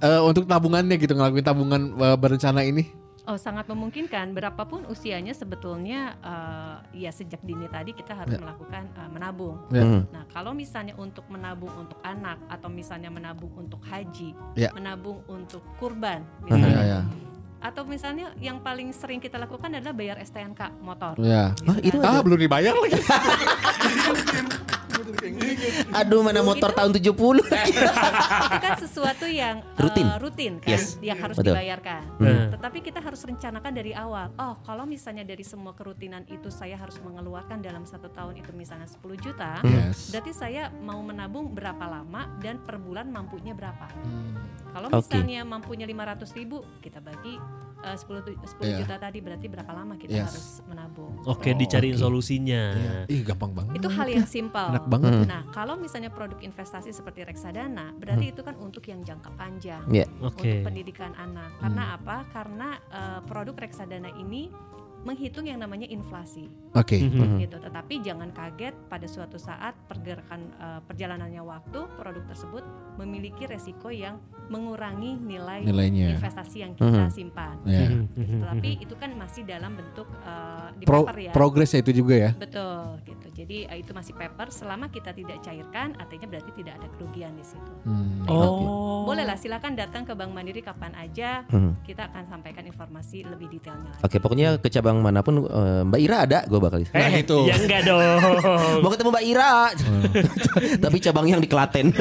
[0.00, 2.88] Eh, untuk tabungannya gitu ngelakuin tabungan eh, berencana ini
[3.28, 4.32] Oh, sangat memungkinkan.
[4.32, 8.40] Berapapun usianya sebetulnya eh, ya sejak dini tadi kita harus Ya.
[8.40, 9.60] melakukan eh, menabung.
[9.68, 9.84] Ya.
[9.84, 10.02] Hmm.
[10.08, 14.72] Nah, kalau misalnya untuk menabung untuk anak atau misalnya menabung untuk haji, Ya.
[14.72, 17.00] menabung untuk kurban, ya misalnya, ya
[17.60, 21.14] atau misalnya yang paling sering kita lakukan adalah bayar STNK motor.
[21.16, 22.24] ya Ah, itu ah ada.
[22.24, 22.96] belum dibayar lagi
[25.92, 27.10] Aduh, mana motor tahun 70
[27.42, 27.72] lagi.
[27.72, 30.06] itu kan sesuatu yang eh, Rutin.
[30.18, 30.96] rutin kan, Yes.
[31.00, 31.52] yang harus Betul.
[31.52, 32.02] dibayarkan.
[32.16, 32.46] Hmm.
[32.52, 34.30] Tetapi kita harus rencanakan dari awal.
[34.36, 38.86] Oh, kalau misalnya dari semua kerutinan itu saya harus mengeluarkan dalam satu tahun itu misalnya
[38.86, 43.90] 10 juta, yes berarti saya mau menabung berapa lama dan per bulan mampunya berapa.
[44.70, 47.34] Kalau misalnya mampunya 500 ribu, kita bagi
[47.80, 48.84] eh, 10, tu- 10 Iya.
[48.84, 50.28] juta tadi berarti berapa lama kita Yes.
[50.28, 51.16] harus menabung.
[51.24, 52.04] Oke, Oh, dicariin oke.
[52.04, 52.62] solusinya.
[53.08, 53.80] Ih gampang banget.
[53.80, 54.68] Itu hal yang simpel.
[54.68, 55.12] Enak banget.
[55.16, 55.24] Hmm.
[55.24, 59.80] Nah, kalau misalnya produk investasi seperti reksadana, berarti itu kan untuk yang jangka panjang.
[59.88, 60.04] Ya.
[60.20, 60.60] Oke.
[60.60, 61.56] Untuk pendidikan anak.
[61.56, 62.28] Karena apa?
[62.28, 64.52] Karena eh, produk reksadana ini
[65.00, 66.48] menghitung yang namanya inflasi.
[66.70, 67.00] Oke.
[67.00, 67.40] Mhm.
[67.40, 67.56] gitu.
[67.56, 72.62] Tetapi jangan kaget pada suatu saat pergerakan eh, perjalanannya waktu produk tersebut
[72.94, 76.14] memiliki resiko yang mengurangi nilai Nilainya.
[76.14, 77.10] investasi yang kita Mhm.
[77.10, 77.56] simpan.
[77.64, 77.86] Ya.
[77.86, 78.82] Mhm, mhm, Tetapi mhm.
[78.82, 81.32] itu kan masih dalam bentuk eh, di Pro, paper ya.
[81.32, 82.30] progresnya itu juga ya.
[82.34, 83.26] Betul gitu.
[83.32, 87.44] Jadi eh, itu masih paper selama kita tidak cairkan artinya berarti tidak ada kerugian di
[87.46, 87.72] situ.
[87.84, 88.26] Hmm.
[88.26, 89.06] Oh.
[89.06, 91.46] Boleh lah silakan datang ke Bank Mandiri kapan aja.
[91.48, 91.78] Hmm.
[91.80, 93.94] Kita akan sampaikan informasi lebih detailnya.
[94.02, 96.82] Oke, pokoknya ke cabang mana pun eh, Mbak Ira ada, gue bakal.
[96.82, 97.46] Eh, gitu.
[97.46, 98.02] Ya enggak dong.
[98.82, 99.52] Mau ketemu Mbak Ira.
[100.84, 101.94] Tapi cabang yang di Klaten.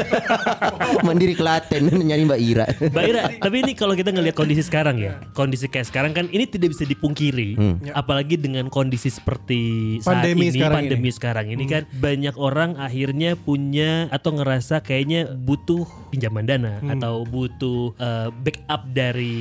[1.05, 2.65] Mandiri Klaten nyari Mbak Ira.
[2.89, 6.45] Mbak Ira, tapi ini kalau kita ngelihat kondisi sekarang ya, kondisi kayak sekarang kan ini
[6.45, 7.75] tidak bisa dipungkiri, Hmm.
[7.91, 9.61] apalagi dengan kondisi seperti
[9.99, 11.11] saat Pandemi ini, sekarang pandemi ini.
[11.11, 17.91] sekarang ini kan banyak orang akhirnya punya atau ngerasa kayaknya butuh pinjaman dana atau butuh
[17.95, 19.35] uh, backup dari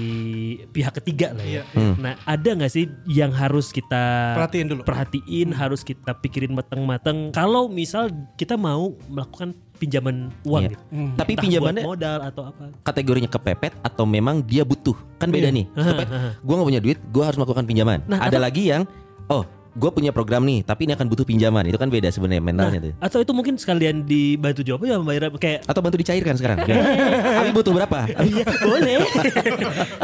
[0.68, 1.62] pihak ketiga lah ya.
[1.68, 4.82] Iya, Nah, ada nggak sih yang harus kita Perhatiin dulu.
[4.82, 10.68] perhatiin, harus kita pikirin matang-matang kalau misal kita mau melakukan pinjaman uang Iya.
[10.68, 10.82] gitu.
[11.14, 12.62] Tapi Entah pinjamannya buat modal atau apa.
[12.82, 14.99] kategorinya kepepet atau memang dia butuh.
[15.16, 15.70] Kan beda nih.
[15.70, 16.09] Kepepet.
[16.36, 18.03] gue nggak punya duit gue harus melakukan pinjaman.
[18.05, 18.82] Nah, ada atau- lagi yang
[19.28, 21.69] oh gue punya program nih tapi ini akan butuh pinjaman.
[21.69, 22.93] Itu kan beda sebenarnya mentalnya tuh.
[23.03, 26.59] Atau itu mungkin sekalian dibantu jawab ya Mbak Ira kayak atau bantu dicairkan sekarang.
[27.41, 27.99] Abi butuh berapa?
[28.14, 28.95] Abi Iya boleh.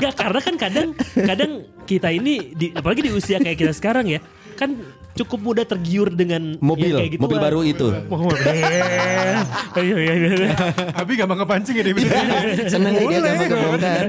[0.00, 1.52] Gak karena kan kadang kadang
[1.84, 4.20] kita ini di, apalagi di usia kayak kita sekarang ya
[4.54, 4.78] kan
[5.14, 8.34] cukup mudah tergiur dengan mobil kayak gitu mobil baru itu Mobil.
[9.74, 10.50] Iya iya iya.
[10.94, 11.94] Abi gampang kepancing ya dia
[12.66, 14.04] seneng dia gampang kebongkar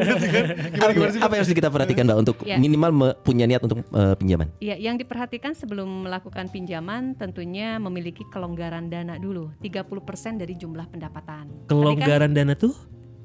[1.20, 2.58] apa yang harus kita perhatikan mbak untuk Ya.
[2.58, 8.22] minimal me- punya niat untuk eh, pinjaman Ya, yang diperhatikan sebelum melakukan pinjaman tentunya memiliki
[8.28, 9.90] kelonggaran dana dulu, 30%
[10.36, 11.50] dari jumlah pendapatan.
[11.50, 12.74] Tadi Kelonggaran dana tuh?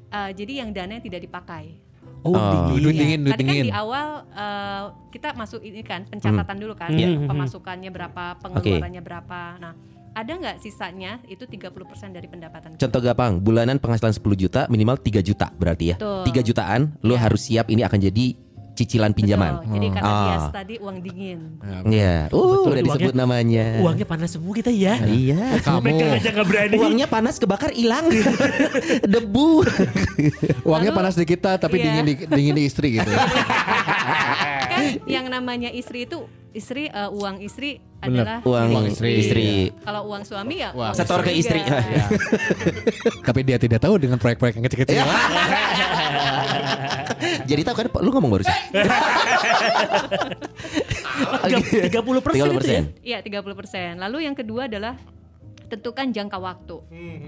[0.07, 1.77] Kan, eh, jadi yang dana yang tidak dipakai.
[2.21, 2.83] Oh, Oh, dingin.
[2.83, 6.89] duit dingin, duit Tadi kan di awal eh, kita masuk ini kan pencatatan dulu kan,
[6.89, 7.25] Iya.
[7.25, 9.39] pemasukannya berapa, pengeluarannya berapa.
[9.57, 9.73] Nah,
[10.11, 11.71] ada nggak sisanya itu 30%
[12.11, 12.83] dari pendapatan kita.
[12.83, 16.23] contoh gampang bulanan penghasilan 10 juta minimal 3 juta berarti ya Betul.
[16.27, 17.23] 3 jutaan lo Ya.
[17.23, 18.35] harus siap ini akan jadi
[18.81, 20.25] cicilan pinjaman Betul, Jadi karena Ah.
[20.25, 21.39] bias tadi uang dingin.
[21.83, 23.65] Iya, uh, Betul, udah disebut uangnya- namanya.
[23.79, 24.93] Uangnya panas semua kita ya.
[24.99, 25.61] Iya.
[25.61, 26.75] Kamu Megang aja gak berani.
[26.75, 28.09] Uangnya panas kebakar hilang.
[29.13, 29.61] Debu.
[30.63, 31.85] uangnya Lalu- panas di kita tapi Iya.
[31.85, 33.11] dingin di dingin di istri gitu.
[35.01, 39.11] kan yang namanya istri itu istri eh, uang istri adalah Uang milik istri.
[39.21, 39.49] istri.
[39.85, 41.61] Kalau uang suami ya uang Setor ke istri.
[41.61, 42.05] Iya.
[43.21, 45.05] tapi dia tidak tahu dengan proyek-proyek yang kecil-kecil.
[47.49, 48.57] Jadi tahu kan lu ngomong barusan.
[51.85, 52.81] Tiga puluh persen itu ya.
[52.81, 53.05] 30%.
[53.05, 54.01] Iya 30%.
[54.01, 54.97] Lalu yang kedua adalah
[55.71, 56.77] tentukan jangka waktu.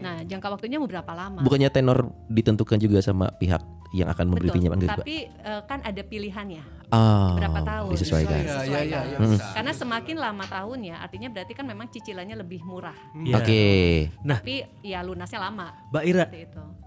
[0.04, 1.40] Nah jangka waktunya mau berapa lama?
[1.40, 3.64] Bukannya tenor ditentukan juga sama pihak
[3.96, 4.56] yang akan memberi Betul.
[4.60, 5.06] pinjaman gitu, Pak?
[5.06, 6.64] Tapi eh, kan ada pilihannya
[6.94, 7.90] Ah, berapa tahun?
[7.90, 8.38] Disesuaikan.
[8.38, 9.18] Iya, iya, iya, iya.
[9.18, 9.38] Hmm.
[9.42, 12.94] Karena semakin lama tahunnya, artinya berarti kan memang cicilannya lebih murah.
[13.18, 13.42] Iya.
[13.42, 13.64] Oke.
[14.22, 15.74] Tapi ya lunasnya lama.
[15.90, 16.26] Mbak Ira,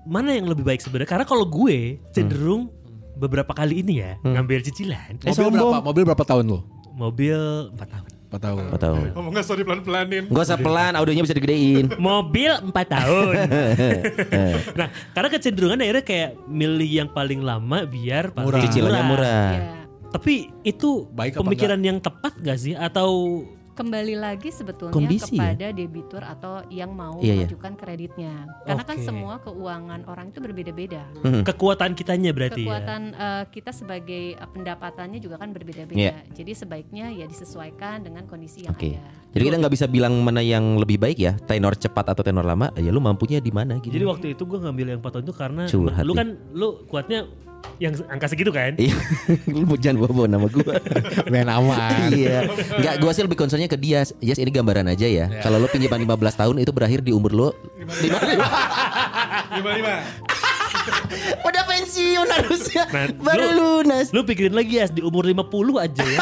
[0.06, 1.10] mana yang lebih baik sebenarnya?
[1.10, 2.70] Karena kalau gue cenderung
[3.18, 5.78] beberapa kali ini ya ngambil cicilan Mobil berapa?
[5.82, 6.60] Mobil berapa tahun lo?
[6.96, 7.38] mobil
[7.76, 8.10] 4 tahun.
[8.26, 8.62] 4 tahun.
[8.74, 8.96] Gak tahu.
[9.14, 10.24] Ngomongnya sorry pelan-pelanin.
[10.26, 11.86] Gak usah pelan, audionya bisa digedein.
[12.02, 13.34] Mobil 4 tahun.
[14.78, 18.62] nah, karena kecenderungan akhirnya kayak milih yang paling lama biar paling Murah.
[18.66, 19.50] Cicilannya murah.
[19.54, 19.62] Ya.
[20.10, 22.74] Tapi itu Baik pemikiran yang tepat gak sih?
[22.74, 23.42] Atau
[23.76, 25.52] Kembali lagi sebetulnya Kondisi ya?
[25.52, 27.34] kepada debitur atau yang mau Iya, iya.
[27.44, 28.34] mengajukan kreditnya.
[28.64, 29.04] Karena kan Oke.
[29.04, 31.04] semua keuangan orang itu berbeda-beda.
[31.20, 31.44] Hmm.
[31.44, 32.72] kekuatan kitanya berarti ya?
[32.72, 35.92] Kekuatan eh, kita sebagai eh, pendapatannya juga kan berbeda-beda.
[35.92, 36.24] Iya.
[36.32, 38.96] Jadi sebaiknya ya disesuaikan dengan kondisi yang Oke.
[38.96, 39.12] ada.
[39.36, 42.72] Jadi kita nggak bisa bilang mana yang lebih baik ya, tenor cepat atau tenor lama.
[42.80, 43.92] Ya lu mampunya di mana gitu.
[43.92, 47.28] Jadi waktu itu gue ngambil yang 4 tahun itu karena Curhat lu kan lu kuatnya
[47.82, 48.74] yang angka segitu kan?
[48.76, 48.96] Iya,
[49.52, 50.80] lu jangan bawa nama gua.
[51.32, 52.10] Main aman.
[52.14, 52.48] iya.
[52.76, 54.06] Enggak, gua sih lebih concernnya ke dia.
[54.18, 55.26] Yes, ini gambaran aja ya.
[55.44, 57.48] Kalau lu pinjaman 15 tahun itu berakhir di umur lu
[59.56, 59.94] Lima lima.
[61.42, 62.84] udah pensiun harusnya.
[62.88, 64.10] Nah, Baru lu- lunas.
[64.10, 65.46] Lu pikirin lagi ya di umur 50
[65.78, 66.20] aja ya.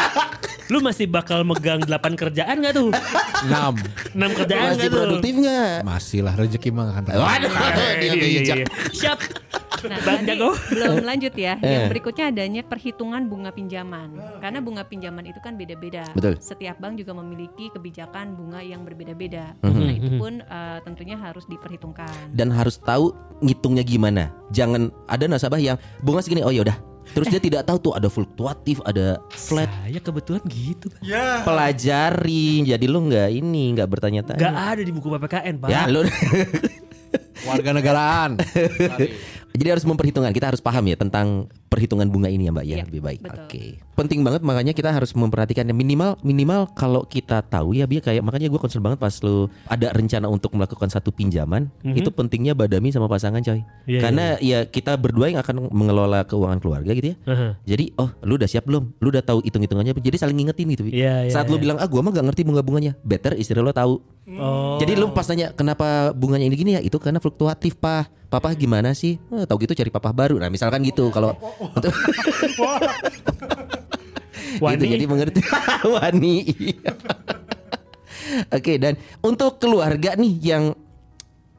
[0.65, 2.89] lu masih bakal megang 8 kerjaan gak tuh?
[2.89, 4.17] 6.
[4.17, 4.99] 6 kerjaan Masih gak tuh?
[4.99, 5.77] produktif nggak?
[5.83, 7.03] Masih lah rezeki mah akan.
[7.13, 8.57] Waduh, Eh, dia iya, iya, bijak.
[8.57, 8.67] iya.
[8.91, 9.19] Siap.
[9.85, 10.57] Nah, Bang Jago.
[10.73, 11.61] belum lanjut ya.
[11.61, 11.69] Eh.
[11.69, 14.17] Yang berikutnya adanya perhitungan bunga pinjaman.
[14.41, 16.09] Karena bunga pinjaman itu kan beda-beda.
[16.17, 16.41] Betul.
[16.41, 19.53] Setiap bank juga memiliki kebijakan bunga yang berbeda-beda.
[19.61, 19.77] Mhm.
[19.77, 22.33] Nah, itu pun eh, tentunya harus diperhitungkan.
[22.33, 23.13] Dan harus tahu
[23.45, 24.33] ngitungnya gimana.
[24.55, 26.79] Jangan ada nasabah yang bunga segini oh ya udah.
[27.13, 29.69] Terus dia tidak tahu tuh ada fluktuatif, ada flat.
[29.69, 30.89] Saya kebetulan gitu.
[30.89, 31.03] Bang.
[31.05, 31.45] Ya.
[31.45, 34.41] Pelajari, jadi lu nggak ini nggak bertanya-tanya.
[34.41, 35.69] Gak ada di buku PPKN, Pak.
[35.69, 36.01] Ya lu
[37.45, 38.41] Warga negaraan.
[39.55, 42.85] Jadi harus memperhitungkan, kita harus paham ya tentang perhitungan bunga ini ya Mbak ya, Iya,
[42.91, 43.21] lebih baik.
[43.23, 43.79] Oke.
[43.95, 48.51] Penting banget makanya kita harus memperhatikan minimal minimal kalau kita tahu ya Bi kayak makanya
[48.51, 53.07] gue concern banget pas lu ada rencana untuk melakukan satu pinjaman, itu pentingnya badami sama
[53.07, 53.63] pasangan coy.
[53.63, 53.87] Mhm.
[53.87, 57.17] Iya, Karena ya kita berdua yang akan mengelola keuangan keluarga gitu ya.
[57.31, 57.49] Aha.
[57.63, 58.99] Jadi oh lu udah siap belum?
[58.99, 59.95] Lu udah tahu hitung-hitungannya?
[59.95, 60.83] Jadi saling ngingetin gitu.
[60.91, 61.63] Iya, iya, Saat lu iya.
[61.63, 64.03] bilang ah gua mah gak ngerti bunga-bunganya, better istri lo tahu.
[64.35, 64.81] Oh.
[64.83, 68.11] Jadi lu pas nanya kenapa bunganya ini gini ya itu karena fluktuatif pak.
[68.33, 69.15] Papa gimana sih?
[69.31, 70.43] Eh, tahu gitu cari papa baru.
[70.43, 71.95] Nah misalkan gitu kalau untuk
[74.61, 74.75] Wani.
[74.77, 75.41] gitu, jadi mengerti
[75.95, 76.37] Wani.
[78.51, 80.65] Oke dan untuk keluarga nih yang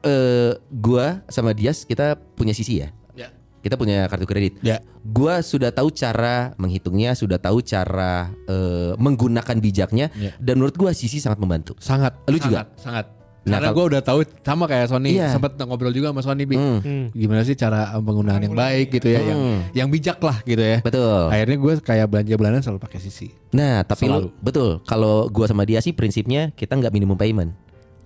[0.02, 2.92] eh gua sama Dias kita punya sisi ya.
[3.16, 3.32] Ya.
[3.62, 4.60] Kita punya kartu kredit.
[4.60, 4.82] Ya.
[5.00, 10.36] Gua sudah tahu cara menghitungnya, sudah tahu cara eh, menggunakan bijaknya Ya.
[10.36, 11.74] dan menurut gua sisi sangat membantu.
[11.80, 12.18] Sangat.
[12.28, 12.68] Lu juga?
[12.76, 13.15] Sangat.
[13.46, 15.30] Nah, Karena gue udah tahu sama kayak Sony Iya.
[15.30, 16.58] sempat ngobrol juga sama Sony Bi.
[16.58, 17.14] Hmm.
[17.14, 19.58] Gimana sih cara penggunaan yang baik gitu ya, yang Hmm.
[19.70, 20.82] yang bijak lah gitu ya.
[20.82, 21.30] Betul.
[21.30, 23.30] Akhirnya gue kayak belanja bulanan selalu pakai sisi.
[23.52, 24.28] Nah, tapi Selalu.
[24.28, 24.70] lu betul.
[24.82, 27.54] Kalau gua sama dia sih prinsipnya kita nggak minimum payment.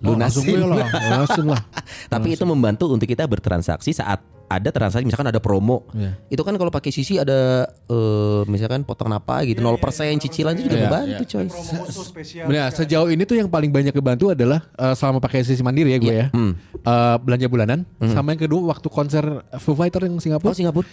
[0.01, 0.61] Oh, langsung Lunasin.
[0.61, 1.61] gue lah, langsung lah.
[2.13, 4.21] tapi itu membantu untuk kita bertransaksi saat
[4.57, 5.87] ada transaksi misalkan ada promo.
[5.93, 6.17] Iya.
[6.27, 9.77] Itu kan kalau pakai sisi ada eh, misalkan potong apa gitu 0%
[10.19, 11.45] cicilan itu juga Iya, membantu coy.
[11.47, 12.45] Promo khusus spesial.
[12.49, 15.99] Nah, sejauh ini tuh yang paling banyak kebantu adalah eh, selama pakai sisi mandiri ya
[15.99, 16.27] gue ya.
[16.33, 16.53] Hmm.
[16.73, 17.79] Eh, belanja bulanan
[18.11, 19.23] sama yang kedua waktu konser
[19.61, 20.53] Foo Fighter yang Oh Singapura.
[20.53, 20.87] Singapura.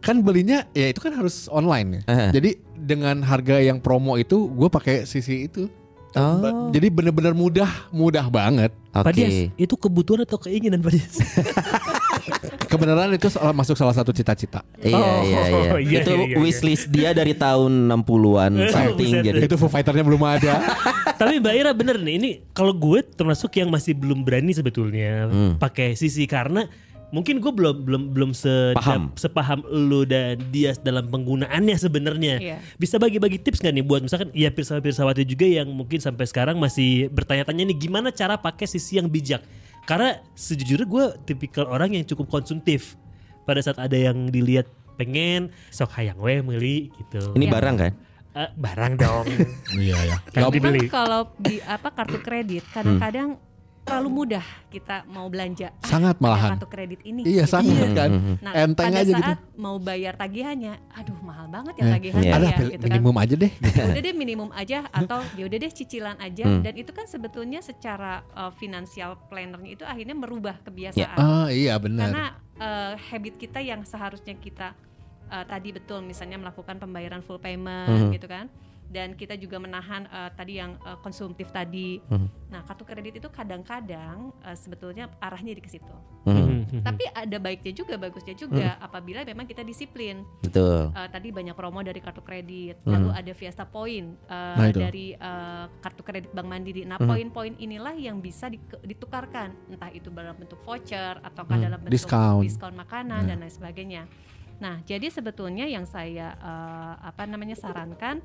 [0.00, 2.02] kan belinya ya itu kan harus online ya.
[2.08, 2.26] Aha.
[2.32, 5.68] Jadi dengan harga yang promo itu gue pakai sisi itu.
[6.16, 6.72] Oh.
[6.74, 8.74] Jadi bener-bener mudah, mudah banget.
[8.90, 9.54] Pak Dias, Oke.
[9.54, 11.14] itu kebutuhan atau keinginan Pak Dias?
[12.62, 14.62] Kebenaran itu salah- masuk salah satu cita-cita.
[14.76, 15.60] Iya Oh, iya iya.
[15.76, 16.36] iya, itu iya, iya.
[16.36, 19.38] wishlist dia dari tahun 60-an something jadi.
[19.40, 20.62] Itu Foo Fighternya belum ada.
[21.20, 25.54] Tapi Mbak Ira bener nih, ini kalau gue termasuk yang masih belum berani sebetulnya Hmm.
[25.56, 26.64] pakai sisi karena
[27.10, 29.10] mungkin gue belum belum belum se Paham.
[29.14, 32.34] sepaham lu dan dia dalam penggunaannya sebenarnya.
[32.38, 32.56] Iya.
[32.76, 37.10] Bisa bagi-bagi tips nggak nih buat misalkan ya pirsawan-pirsawati juga yang mungkin sampai sekarang masih
[37.10, 39.42] bertanya-tanya nih gimana cara pakai sisi yang bijak.
[39.84, 42.94] Karena sejujurnya gue tipikal orang yang cukup konsumtif.
[43.42, 47.32] Pada saat ada yang dilihat pengen sok hayang we meuli gitu.
[47.32, 47.52] Ini Iya.
[47.52, 47.92] barang kan?
[48.30, 49.26] Eh, barang dong.
[49.80, 50.16] Iya ya.
[50.30, 50.86] Memang dibeli.
[50.86, 53.40] kalau di apa kartu kredit kadang-kadang
[53.90, 55.74] terlalu mudah kita mau belanja.
[55.76, 56.50] Ah, Sangat ada malahan.
[56.54, 57.22] Kartu kredit ini.
[57.22, 57.52] Iya gitu.
[57.52, 58.10] sangat kan.
[58.38, 59.20] Nah, Enteng pada aja gitu.
[59.20, 62.32] saat mau bayar tagihannya, aduh mahal banget ya Eh, tagihan Iya.
[62.32, 62.88] Ada ya, gitu kan.
[62.92, 63.52] minimum aja deh.
[63.70, 66.62] Ya udah deh minimum aja atau ya udah deh cicilan aja Hmm.
[66.62, 72.06] dan itu kan sebetulnya secara uh, financial plannernya itu akhirnya merubah kebiasaan Ah iya benar.
[72.06, 72.24] karena
[72.56, 74.72] uh, habit kita yang seharusnya kita
[75.26, 78.12] uh, tadi betul misalnya melakukan pembayaran full payment Mhm.
[78.12, 78.46] gitu kan
[78.90, 82.02] dan kita juga menahan uh, tadi yang uh, konsumtif tadi.
[82.10, 82.50] Mhm.
[82.50, 85.94] Nah, kartu kredit itu kadang-kadang uh, sebetulnya arahnya di ke situ.
[86.20, 90.26] Hmm, Tapi ada baiknya juga, bagusnya juga apabila memang kita disiplin.
[90.42, 90.90] betul.
[90.90, 92.90] Uh, tadi banyak promo dari kartu kredit, Mhm.
[92.90, 94.82] lalu ada Fiesta Point uh, Nah, itu.
[94.82, 96.82] dari uh, kartu kredit Bank Mandiri.
[96.82, 97.06] Nah, Mhm.
[97.06, 101.94] poin-poin inilah yang bisa di- ditukarkan, entah itu dalam bentuk voucher ataukah Hmm, dalam bentuk
[101.94, 102.42] diskon.
[102.42, 103.28] diskon makanan Iya.
[103.30, 104.02] dan lain sebagainya.
[104.58, 108.20] Nah, jadi sebetulnya yang saya uh, apa namanya sarankan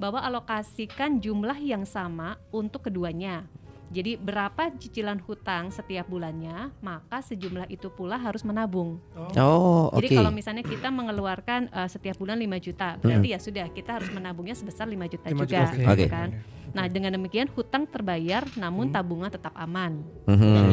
[0.00, 3.44] bahwa alokasikan jumlah yang sama untuk keduanya.
[3.90, 9.02] Jadi berapa cicilan hutang setiap bulannya, maka sejumlah itu pula harus menabung.
[9.34, 9.98] Oh, oke.
[9.98, 14.06] Jadi kalau misalnya kita mengeluarkan uh, setiap bulan 5 juta, berarti ya sudah kita harus
[14.14, 16.06] menabungnya sebesar 5 juta 5 juga, juta, gitu oke.
[16.06, 16.28] kan.
[16.70, 20.06] Nah, dengan demikian hutang terbayar namun tabungan tetap aman.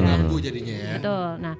[0.05, 0.93] Ganggu jadinya ya.
[1.01, 1.29] Betul.
[1.41, 1.55] Nah,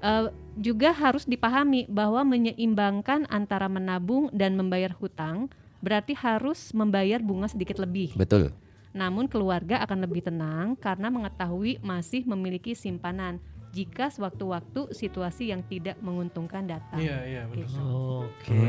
[0.00, 5.52] eh, juga harus dipahami bahwa menyeimbangkan antara menabung dan membayar hutang
[5.82, 8.14] berarti harus membayar bunga sedikit lebih.
[8.14, 8.54] Betul.
[8.94, 15.96] Namun keluarga akan lebih tenang karena mengetahui masih memiliki simpanan jika sewaktu-waktu situasi yang tidak
[16.04, 17.00] menguntungkan datang.
[17.00, 17.64] Iya, iya betul.
[17.64, 17.80] Gitu.
[18.28, 18.60] Oke.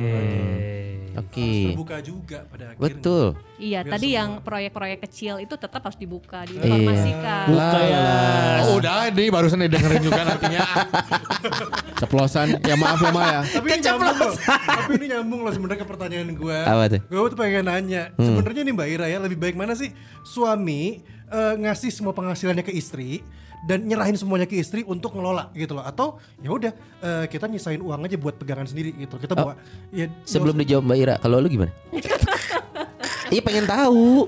[1.13, 1.43] Oke.
[1.43, 2.83] Harus terbuka juga pada akhirnya.
[2.87, 3.25] Betul.
[3.59, 7.45] Iya, Biar tadi semua- yang proyek-proyek kecil itu tetap harus dibuka, diinformasikan.
[7.51, 8.03] Buka ya.
[8.63, 10.63] Oh, udah nih barusan dengerin juga nantinya.
[11.99, 12.47] Ceplosan.
[12.63, 13.41] Ya maaf ya Ma ya.
[13.43, 14.33] Tapi ini nyambung loh.
[14.39, 16.59] Tapi ini nyambung loh sebenarnya ke pertanyaan gue.
[16.63, 16.99] Apa tuh?
[17.11, 18.15] Gue tuh pengen nanya.
[18.15, 19.91] Sebenarnya nih Mbak Ira ya lebih baik mana sih
[20.23, 23.19] suami eh, ngasih semua penghasilannya ke istri
[23.63, 27.79] dan nyerahin semuanya ke istri untuk ngelola gitu loh atau ya udah eh, kita nyisain
[27.79, 29.55] uang aja buat pegangan sendiri gitu kita bawa
[29.89, 31.71] ya Sebelum dijawab Mbak Ira, kalau lu gimana?
[33.25, 34.27] Iya pengen tahu.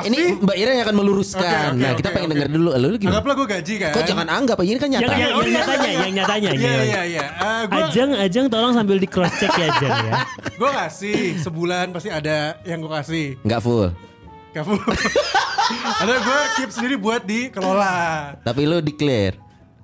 [0.00, 1.42] Ini Mbak Ira yang akan meluruskan.
[1.42, 2.34] Oke, oke, nah kita oke, pengen oke.
[2.36, 2.68] denger dulu.
[2.70, 3.10] Lu gimana?
[3.10, 5.02] anggaplah gue gaji kan Kok jangan anggap ini kan nyata.
[5.04, 6.50] Yang, yang, Oh, yang iya, nyatanya, yang nyatanya.
[6.52, 7.24] iya iya iya
[7.64, 10.12] Eh, Ajeng, Ajeng tolong sambil di cross check ya Ajeng ya.
[10.52, 13.88] gue kasih sebulan pasti ada yang gue kasih Nggak full.
[14.50, 14.74] kamu
[15.76, 19.36] ada gue keep sendiri buat dikelola Tapi lu declare.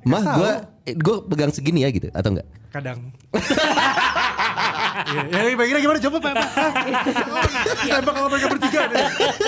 [0.05, 0.53] Mah gue
[0.93, 2.49] gue pegang segini ya gitu atau enggak?
[2.74, 3.14] kadang
[5.05, 6.49] ya, ya bagi gimana coba pak Pak?
[8.05, 9.07] tembak sama mereka bertiga deh.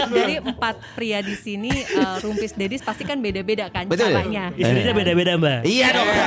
[0.08, 4.16] Jadi empat pria di sini eh, rumpis dedis pasti kan beda-beda kan Betul.
[4.16, 4.48] caranya.
[4.56, 5.60] Istrinya beda-beda mbak.
[5.68, 6.08] Iya dong.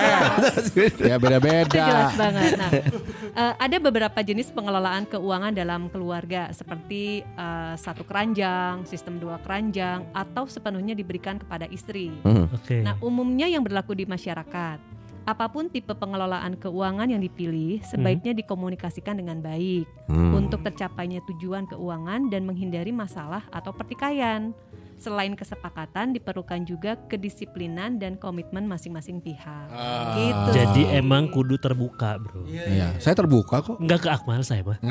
[1.00, 1.86] Ya Itu beda-beda.
[1.90, 2.52] jelas banget.
[2.60, 9.42] Nah, eh, ada beberapa jenis pengelolaan keuangan dalam keluarga seperti eh, satu keranjang, sistem dua
[9.42, 12.14] keranjang, atau sepenuhnya diberikan kepada istri.
[12.22, 12.46] Hmm.
[12.52, 12.84] Oke.
[12.84, 14.99] Nah, umumnya yang berlaku di masyarakat.
[15.30, 20.34] Apa pun tipe pengelolaan keuangan yang dipilih, sebaiknya dikomunikasikan dengan baik Hmm.
[20.34, 24.58] untuk tercapainya tujuan keuangan dan menghindari masalah atau pertikaian.
[24.98, 29.70] Selain kesepakatan, diperlukan juga kedisiplinan dan komitmen masing-masing pihak.
[30.18, 30.50] gitu.
[30.52, 32.44] Jadi emang kudu terbuka bro.
[32.44, 33.78] Iya, saya terbuka kok.
[33.78, 34.82] Enggak ke Akmal saya mah.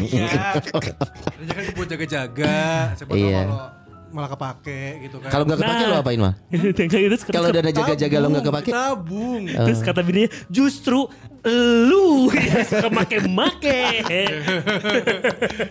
[0.00, 0.54] Iya.
[1.44, 2.56] Jangan buat jaga-jaga.
[3.10, 3.42] Iya.
[4.10, 5.30] Malah kepake gitu kan.
[5.30, 5.88] Kalau nggak kepake Nah.
[5.88, 6.34] lo apain mah?
[6.76, 8.70] Terus kata- Kalau udah ada jaga-jaga lo nggak kepake?
[8.70, 9.42] Tabung.
[9.46, 11.06] Terus kata bininya justru
[11.86, 13.80] lu yang suka make-make.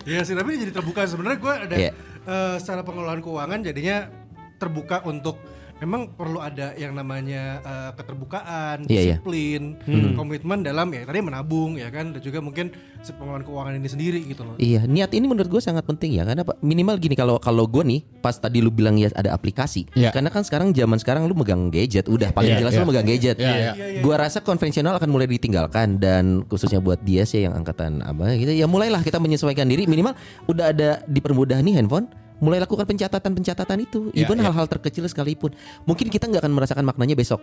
[0.02, 1.92] Iya sih, tapi ini jadi terbuka sebenarnya gue ada Iya.
[2.22, 4.10] eh, secara pengelolaan keuangan jadinya
[4.56, 5.38] terbuka untuk
[5.80, 9.16] memang perlu ada yang namanya eh, keterbukaan, Iya, iya.
[9.16, 9.80] disiplin,
[10.14, 12.70] komitmen dalam ya tadi menabung ya kan dan juga mungkin
[13.00, 14.54] pengelolaan keuangan ini sendiri gitu loh.
[14.60, 16.44] Iya, niat ini menurut gue sangat penting ya karena?
[16.60, 19.88] Minimal gini kalau kalau gue nih pas tadi lu bilang ya ada aplikasi.
[19.96, 20.12] Iya.
[20.12, 22.80] Karena kan sekarang zaman sekarang lu megang gadget, udah paling Iya, jelas iya.
[22.80, 23.36] lu megang gadget.
[23.40, 23.72] Iya,
[24.04, 28.52] Gua rasa konvensional akan mulai ditinggalkan dan khususnya buat dia sih yang angkatan apa gitu
[28.52, 30.12] ya mulailah kita menyesuaikan diri minimal
[30.44, 32.10] udah ada dipermudah nih handphone
[32.40, 34.10] mulai lakukan pencatatan-pencatatan itu.
[34.10, 34.48] Iya, even iya.
[34.48, 35.54] hal-hal terkecil sekalipun.
[35.84, 37.38] Mungkin kita nggak akan merasakan maknanya besok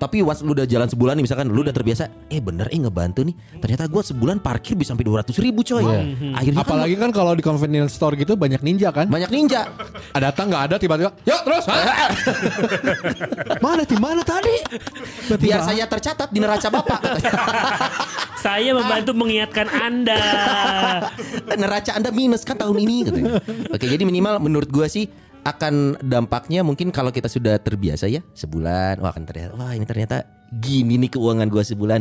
[0.00, 3.20] tapi once lu udah jalan sebulan nih misalkan lu udah terbiasa eh bener eh ngebantu
[3.28, 5.84] nih ternyata gua sebulan parkir bisa sampai 200 ribu coy
[6.32, 9.04] akhirnya kan Apalagi kan kalau di convenience store gitu banyak ninja kan.
[9.04, 9.68] banyak ninja
[10.16, 11.10] Ada datang nggak ada tiba-tiba.
[11.26, 11.64] Yuk terus.
[11.66, 12.14] Hah?
[13.64, 14.54] mana di mana tadi?
[15.34, 17.00] biar saya tercatat di neraca bapak.
[18.40, 20.16] Saya membantu mengingatkan Anda.
[21.60, 23.36] neraca anda minus kan tahun ini katanya.
[23.68, 25.12] oke jadi minimal menurut gua sih
[25.44, 30.24] akan dampaknya mungkin kalau kita sudah terbiasa ya sebulan wah akan ternyata wah ini ternyata
[30.50, 32.00] gini nih keuangan gua sebulan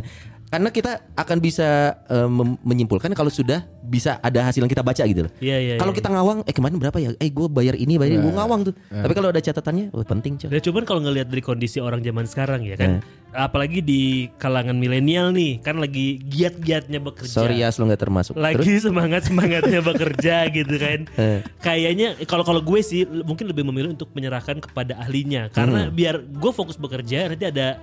[0.49, 1.67] karena kita akan bisa
[2.05, 5.31] eh, mem- menyimpulkan kalau sudah bisa ada hasil yang kita baca gitu loh.
[5.37, 5.97] Iya, iya, kalau iya.
[5.97, 7.09] kita ngawang, eh kemarin berapa ya?
[7.15, 8.73] Eh gue bayar ini, bayar ini, gue ngawang tuh.
[8.87, 10.49] Tapi kalau ada catatannya, oh, penting coy.
[10.49, 14.01] Dan cuman kalau ngelihat dari kondisi orang zaman sekarang ya kan, apalagi di
[14.37, 17.33] kalangan milenial nih, kan lagi giat-giatnya bekerja.
[17.33, 18.33] Sorry ya, lo nggak termasuk.
[18.33, 18.45] Terus?
[18.45, 21.39] lagi semangat semangatnya bekerja gitu kan Eh.
[21.59, 25.95] kayaknya kalau kalau gue sih mungkin lebih memilih untuk menyerahkan kepada ahlinya karena Hmm.
[25.95, 27.79] biar gue fokus bekerja nanti ada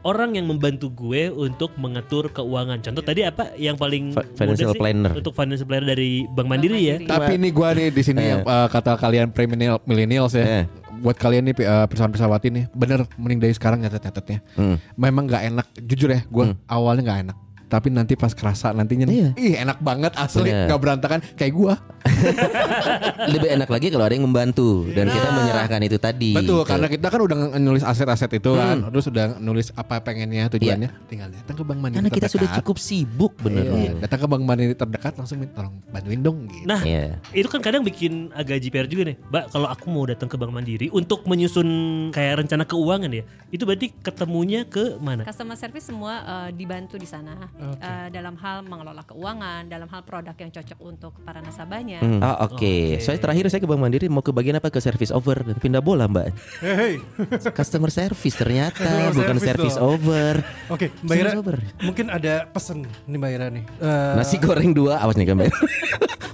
[0.00, 4.78] orang yang membantu gue untuk mengatur keuangan contoh tadi apa yang paling Fa- financial sih
[4.78, 5.12] planner.
[5.12, 7.08] untuk financial planner dari Bank Mandiri ya Mandiri.
[7.08, 8.28] Tapi ini gua nih di sini Eh.
[8.28, 10.62] yang eh, kata kalian premillennial millennials ya.
[10.62, 10.64] Eh.
[10.98, 14.38] Buat kalian nih eh, pesawat-pesawat ini bener mending dari sekarang nyatet-nyatetnya.
[14.54, 14.76] Hmm.
[14.94, 17.36] Memang nggak enak, jujur ya, gua awalnya nggak enak.
[17.68, 19.36] Tapi nanti pas kerasa nantinya Iya.
[19.36, 20.66] ih enak banget asli Bener.
[20.66, 21.74] nggak berantakan kayak gua.
[23.32, 26.32] Lebih enak lagi kalau ada yang membantu dan kita menyerahkan itu tadi.
[26.32, 30.48] Betul, Ke- karena kita kan udah nulis aset-aset itu kan, terus udah nulis apa pengennya
[30.48, 32.58] tujuannya, tinggal datang ke bank mandiri karena kita sudah terdekat.
[32.62, 33.64] cukup sibuk bener.
[33.68, 36.64] Iya, datang ke bank mandiri terdekat langsung minta tolong bantuin dong gitu.
[36.64, 37.18] nah Iya.
[37.32, 40.50] itu kan kadang bikin agak JPR juga nih mbak kalau aku mau datang ke Bank
[40.50, 41.66] Mandiri untuk menyusun
[42.10, 47.06] kayak rencana keuangan ya itu berarti ketemunya ke mana Customer service semua eh, dibantu di
[47.06, 52.00] sana Eh, dalam hal mengelola keuangan, dalam hal produk yang cocok untuk para nasabahnya.
[52.08, 52.24] Hmm.
[52.24, 52.96] Oh, oke.
[52.98, 56.08] Soalnya terakhir saya ke Bank Mandiri mau ke bagian apa ke service over pindah bola
[56.08, 56.32] mbak.
[56.58, 56.96] Hei,
[57.58, 60.40] Customer service ternyata Customer bukan service service over.
[60.68, 61.56] Oke, Mbak Ira, Service over.
[61.78, 63.64] mungkin ada pesen nih Mbak Ira nih.
[63.76, 65.52] Eh, Nasi goreng dua, awas nih kan Mbak.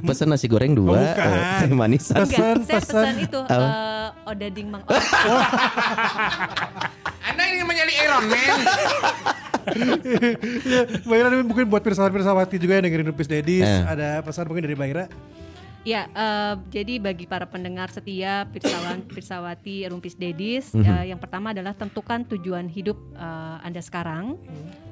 [0.05, 1.33] Pesan nasi goreng dua, Oh, bukan.
[1.59, 2.05] teh manis.
[2.07, 3.05] Pes- Enggak, Pesan, saya pesan.
[3.09, 4.83] pesan itu eh, odading mang.
[4.85, 4.93] Oh,
[7.25, 8.59] Anda ingin menjadi Iron Man?
[11.03, 13.81] Mbak Ira mungkin buat pirsawan-pirsawati juga yang dengerin Rupis Dedis Eh.
[13.83, 15.05] Ada pesan mungkin dari Mbak Ira
[15.85, 20.81] Ya, eh, jadi bagi para pendengar setia Pirsawan, Pirsawati, Rumpis Dedis, Mhm.
[20.81, 24.41] eh, yang pertama adalah tentukan tujuan hidup eh, Anda sekarang.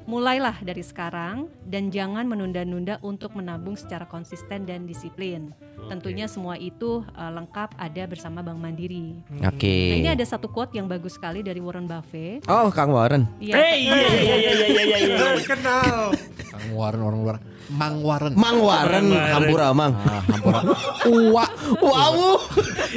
[0.03, 5.55] Mulailah dari sekarang dan jangan menunda-nunda untuk menabung secara konsisten dan disiplin.
[5.89, 9.17] Tentunya semua itu eh, lengkap ada bersama Bank Mandiri.
[9.41, 9.73] Oke.
[9.89, 12.45] Nah, ini ada satu quote yang bagus sekali dari Warren Buffett.
[12.45, 13.25] Oh, Kang Warren.
[13.41, 13.57] Iya.
[13.57, 14.97] Eh iya iya iya iya iya iya.
[15.09, 15.41] iya.
[15.49, 16.13] Kenal.
[16.53, 17.37] Kang Warren orang luar.
[17.71, 18.33] Mang Warren.
[18.35, 19.93] Mang Warren, Hampura Mang.
[20.03, 20.59] Ah, hampura.
[21.11, 21.45] Uwa.
[21.79, 22.41] Wow,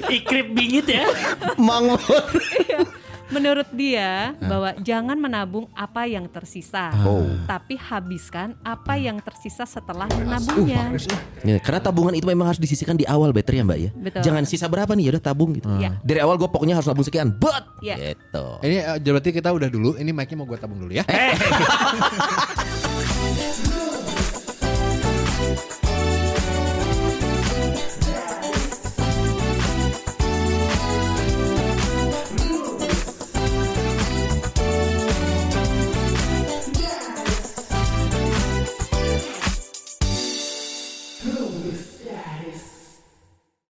[0.07, 1.07] Ikrip bingit ya.
[1.55, 2.87] Mang Warren.
[3.27, 7.27] Menurut dia bahwa jangan menabung apa yang tersisa, Oh.
[7.43, 10.95] tapi habiskan apa yang tersisa setelah menabungnya.
[11.43, 13.91] Ya, karena tabungan itu memang harus disisihkan di awal better ya Mbak ya.
[13.99, 14.23] Betul.
[14.31, 15.67] Jangan sisa berapa nih ya udah tabung gitu.
[15.75, 15.99] Iya.
[16.07, 18.15] Dari awal gue pokoknya harus nabung sekian, but Iya.
[18.15, 18.47] gitu.
[18.63, 19.99] Ini eh, berarti kita udah dulu.
[19.99, 21.03] Ini mic-nya mau gue tabung dulu ya.